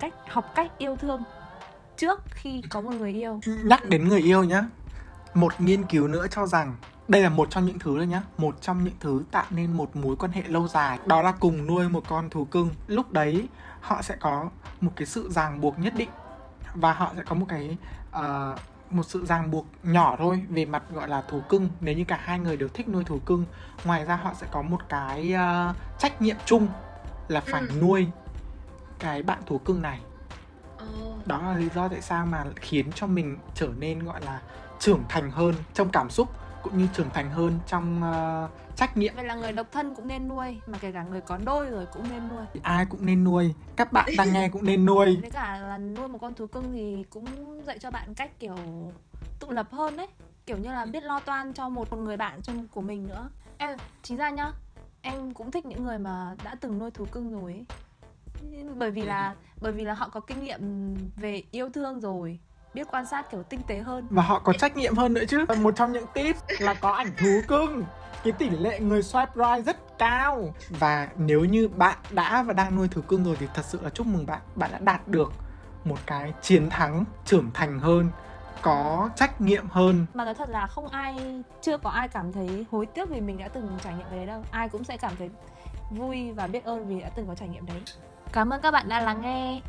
Cách 0.00 0.14
học 0.28 0.52
cách 0.54 0.70
yêu 0.78 0.96
thương 0.96 1.22
trước 1.96 2.20
khi 2.30 2.62
có 2.70 2.80
một 2.80 2.90
người 2.90 3.12
yêu. 3.12 3.40
Nhắc 3.64 3.88
đến 3.88 4.08
người 4.08 4.20
yêu 4.20 4.44
nhá 4.44 4.64
một 5.34 5.60
nghiên 5.60 5.82
cứu 5.82 6.08
nữa 6.08 6.26
cho 6.30 6.46
rằng 6.46 6.76
đây 7.08 7.22
là 7.22 7.28
một 7.28 7.50
trong 7.50 7.66
những 7.66 7.78
thứ 7.78 7.98
đấy 7.98 8.06
nhá 8.06 8.22
một 8.38 8.60
trong 8.60 8.84
những 8.84 8.94
thứ 9.00 9.22
tạo 9.30 9.44
nên 9.50 9.72
một 9.72 9.96
mối 9.96 10.16
quan 10.16 10.32
hệ 10.32 10.42
lâu 10.42 10.68
dài. 10.68 10.98
Đó 11.06 11.22
là 11.22 11.32
cùng 11.32 11.66
nuôi 11.66 11.88
một 11.88 12.04
con 12.08 12.30
thú 12.30 12.44
cưng. 12.44 12.70
Lúc 12.86 13.12
đấy 13.12 13.48
họ 13.80 14.02
sẽ 14.02 14.16
có 14.20 14.50
một 14.80 14.92
cái 14.96 15.06
sự 15.06 15.30
ràng 15.30 15.60
buộc 15.60 15.78
nhất 15.78 15.94
định 15.96 16.08
và 16.74 16.92
họ 16.92 17.12
sẽ 17.16 17.22
có 17.22 17.34
một 17.34 17.46
cái 17.48 17.76
ờ, 18.10 18.56
một 18.90 19.02
sự 19.02 19.26
ràng 19.26 19.50
buộc 19.50 19.66
nhỏ 19.82 20.16
thôi 20.18 20.42
về 20.48 20.64
mặt 20.64 20.82
gọi 20.92 21.08
là 21.08 21.22
thú 21.28 21.40
cưng. 21.48 21.68
Nếu 21.80 21.94
như 21.94 22.04
cả 22.04 22.18
hai 22.22 22.38
người 22.38 22.56
đều 22.56 22.68
thích 22.68 22.88
nuôi 22.88 23.04
thú 23.04 23.18
cưng 23.26 23.44
ngoài 23.84 24.04
ra 24.04 24.16
họ 24.16 24.32
sẽ 24.40 24.46
có 24.50 24.62
một 24.62 24.80
cái 24.88 25.32
ờ, 25.32 25.74
trách 25.98 26.22
nhiệm 26.22 26.36
chung 26.44 26.68
là 27.28 27.40
phải 27.40 27.60
Ừ. 27.60 27.68
nuôi 27.80 28.06
cái 28.98 29.22
bạn 29.22 29.42
thú 29.46 29.58
cưng 29.58 29.82
này. 29.82 30.00
Đó 31.26 31.42
là 31.42 31.56
lý 31.56 31.68
do 31.74 31.88
tại 31.88 32.00
sao 32.00 32.26
mà 32.26 32.44
khiến 32.56 32.92
cho 32.94 33.06
mình 33.06 33.38
trở 33.54 33.68
nên 33.78 34.04
gọi 34.04 34.20
là 34.20 34.40
trưởng 34.78 35.02
thành 35.08 35.30
hơn 35.30 35.54
trong 35.74 35.88
cảm 35.88 36.10
xúc 36.10 36.28
cũng 36.62 36.78
như 36.78 36.88
trưởng 36.94 37.10
thành 37.10 37.30
hơn 37.30 37.58
trong 37.66 38.02
ờ, 38.02 38.48
trách 38.76 38.96
nhiệm. 38.96 39.14
Vậy 39.16 39.24
là 39.24 39.34
người 39.34 39.52
độc 39.52 39.66
thân 39.72 39.94
cũng 39.94 40.08
nên 40.08 40.28
nuôi 40.28 40.60
mà 40.66 40.78
kể 40.80 40.92
cả 40.92 41.02
người 41.02 41.20
có 41.20 41.38
đôi 41.44 41.70
rồi 41.70 41.86
cũng 41.92 42.02
nên 42.10 42.28
nuôi. 42.28 42.44
Ai 42.62 42.86
cũng 42.86 43.06
nên 43.06 43.24
nuôi 43.24 43.54
các 43.76 43.92
bạn 43.92 44.08
đang 44.18 44.32
nghe 44.32 44.48
cũng 44.48 44.64
nên 44.64 44.86
nuôi. 44.86 45.18
Với 45.20 45.30
cả 45.30 45.58
là 45.58 45.78
nuôi 45.78 46.08
một 46.08 46.18
con 46.20 46.34
thú 46.34 46.46
cưng 46.46 46.72
thì 46.72 47.04
cũng 47.10 47.26
dạy 47.66 47.78
cho 47.78 47.90
bạn 47.90 48.14
cách 48.14 48.30
kiểu 48.38 48.56
tự 49.40 49.50
lập 49.50 49.68
hơn 49.72 49.96
đấy 49.96 50.08
kiểu 50.46 50.56
như 50.58 50.72
là 50.72 50.84
biết 50.84 51.04
lo 51.04 51.20
toan 51.20 51.52
cho 51.52 51.68
một 51.68 51.92
người 51.92 52.16
bạn 52.16 52.42
trong 52.42 52.68
của 52.68 52.80
mình 52.80 53.06
nữa. 53.08 53.28
Em 53.58 53.76
chính 54.02 54.16
ra 54.16 54.30
nhá 54.30 54.52
em 55.04 55.34
cũng 55.34 55.50
thích 55.50 55.66
những 55.66 55.84
người 55.84 55.98
mà 55.98 56.34
đã 56.44 56.56
từng 56.60 56.78
nuôi 56.78 56.90
thú 56.90 57.04
cưng 57.12 57.40
rồi 57.40 57.52
ấy. 57.52 57.64
bởi 58.76 58.90
vì 58.90 59.02
là, 59.02 59.34
bởi 59.60 59.72
vì 59.72 59.84
là 59.84 59.94
họ 59.94 60.08
có 60.08 60.20
kinh 60.20 60.44
nghiệm 60.44 60.94
về 61.16 61.42
yêu 61.50 61.68
thương 61.74 62.00
rồi, 62.00 62.38
biết 62.74 62.86
quan 62.90 63.06
sát 63.06 63.30
kiểu 63.30 63.42
tinh 63.42 63.60
tế 63.66 63.78
hơn. 63.78 64.06
Và 64.10 64.22
họ 64.22 64.38
có 64.38 64.52
trách 64.52 64.76
nhiệm 64.76 64.96
hơn 64.96 65.14
nữa 65.14 65.24
chứ. 65.28 65.44
Một 65.58 65.76
trong 65.76 65.92
những 65.92 66.06
tips 66.14 66.42
là 66.58 66.74
có 66.74 66.90
ảnh 66.92 67.12
thú 67.18 67.40
cưng. 67.48 67.84
Cái 68.24 68.32
tỷ 68.32 68.50
lệ 68.50 68.80
người 68.80 69.00
swipe 69.00 69.26
right 69.34 69.66
rất 69.66 69.98
cao. 69.98 70.54
Và 70.68 71.08
nếu 71.16 71.44
như 71.44 71.68
bạn 71.68 71.98
đã 72.10 72.42
và 72.42 72.52
đang 72.52 72.76
nuôi 72.76 72.88
thú 72.88 73.02
cưng 73.02 73.24
rồi 73.24 73.36
thì 73.40 73.46
thật 73.54 73.64
sự 73.64 73.78
là 73.82 73.90
chúc 73.90 74.06
mừng 74.06 74.26
bạn. 74.26 74.40
Bạn 74.54 74.70
đã 74.72 74.78
đạt 74.78 75.08
được 75.08 75.32
một 75.84 75.98
cái 76.06 76.32
chiến 76.42 76.70
thắng 76.70 77.04
trưởng 77.24 77.50
thành 77.54 77.80
hơn 77.80 78.10
có 78.64 79.10
trách 79.16 79.40
nhiệm 79.40 79.66
hơn. 79.68 80.06
Mà 80.14 80.24
nói 80.24 80.34
thật 80.34 80.48
là 80.48 80.66
không 80.66 80.88
ai, 80.88 81.42
chưa 81.62 81.78
có 81.78 81.90
ai 81.90 82.08
cảm 82.08 82.32
thấy 82.32 82.66
hối 82.70 82.86
tiếc 82.86 83.08
vì 83.08 83.20
mình 83.20 83.38
đã 83.38 83.48
từng 83.48 83.68
trải 83.84 83.94
nghiệm 83.94 84.06
cái 84.10 84.16
đấy 84.16 84.26
đâu. 84.26 84.42
Ai 84.50 84.68
cũng 84.68 84.84
sẽ 84.84 84.96
cảm 84.96 85.12
thấy 85.18 85.30
vui 85.90 86.32
và 86.32 86.46
biết 86.46 86.64
ơn 86.64 86.88
vì 86.88 87.00
đã 87.00 87.08
từng 87.08 87.26
có 87.26 87.34
trải 87.34 87.48
nghiệm 87.48 87.66
đấy. 87.66 87.82
Cảm 88.32 88.50
ơn 88.50 88.60
các 88.60 88.70
bạn 88.70 88.88
đã 88.88 89.00
lắng 89.00 89.20
nghe 89.22 89.60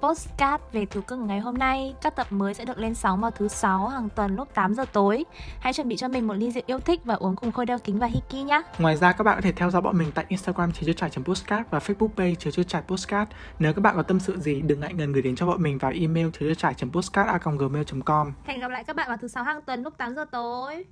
postcard 0.00 0.64
về 0.72 0.86
thú 0.86 1.00
cưng 1.00 1.26
ngày 1.26 1.40
hôm 1.40 1.58
nay. 1.58 1.94
Các 2.02 2.16
tập 2.16 2.26
mới 2.30 2.54
sẽ 2.54 2.64
được 2.64 2.78
lên 2.78 2.94
sóng 2.94 3.20
vào 3.20 3.30
thứ 3.30 3.48
sáu 3.48 3.88
hàng 3.88 4.08
tuần 4.16 4.36
lúc 4.36 4.54
8 4.54 4.74
giờ 4.74 4.84
tối. 4.92 5.24
Hãy 5.60 5.72
chuẩn 5.72 5.88
bị 5.88 5.96
cho 5.96 6.08
mình 6.08 6.26
một 6.26 6.34
ly 6.34 6.50
rượu 6.50 6.62
yêu 6.66 6.78
thích 6.78 7.00
và 7.04 7.14
uống 7.14 7.36
cùng 7.36 7.52
khôi 7.52 7.66
đeo 7.66 7.78
kính 7.78 7.98
và 7.98 8.06
Hiki 8.06 8.46
nhé. 8.46 8.62
Ngoài 8.78 8.96
ra 8.96 9.12
các 9.12 9.24
bạn 9.24 9.36
có 9.36 9.40
thể 9.40 9.52
theo 9.52 9.70
dõi 9.70 9.82
bọn 9.82 9.98
mình 9.98 10.10
tại 10.14 10.24
Instagram 10.28 10.72
chưa 10.72 10.92
trải 10.92 11.10
postcard 11.24 11.62
và 11.70 11.78
Facebook 11.78 12.08
page 12.16 12.34
chưa 12.34 12.62
trải 12.62 12.82
postcard. 12.82 13.30
Nếu 13.58 13.74
các 13.74 13.80
bạn 13.80 13.96
có 13.96 14.02
tâm 14.02 14.20
sự 14.20 14.38
gì 14.38 14.60
đừng 14.60 14.80
ngại 14.80 14.94
ngần 14.94 15.12
gửi 15.12 15.22
đến 15.22 15.36
cho 15.36 15.46
bọn 15.46 15.62
mình 15.62 15.78
vào 15.78 15.92
email 15.94 16.28
chưa 16.38 16.54
trải 16.54 16.74
postcard 16.92 17.30
gmail.com. 17.44 18.32
Hẹn 18.44 18.60
gặp 18.60 18.68
lại 18.68 18.84
các 18.84 18.96
bạn 18.96 19.08
vào 19.08 19.16
thứ 19.16 19.28
sáu 19.28 19.44
hàng 19.44 19.62
tuần 19.62 19.82
lúc 19.82 19.94
8 19.96 20.14
giờ 20.14 20.24
tối. 20.32 20.84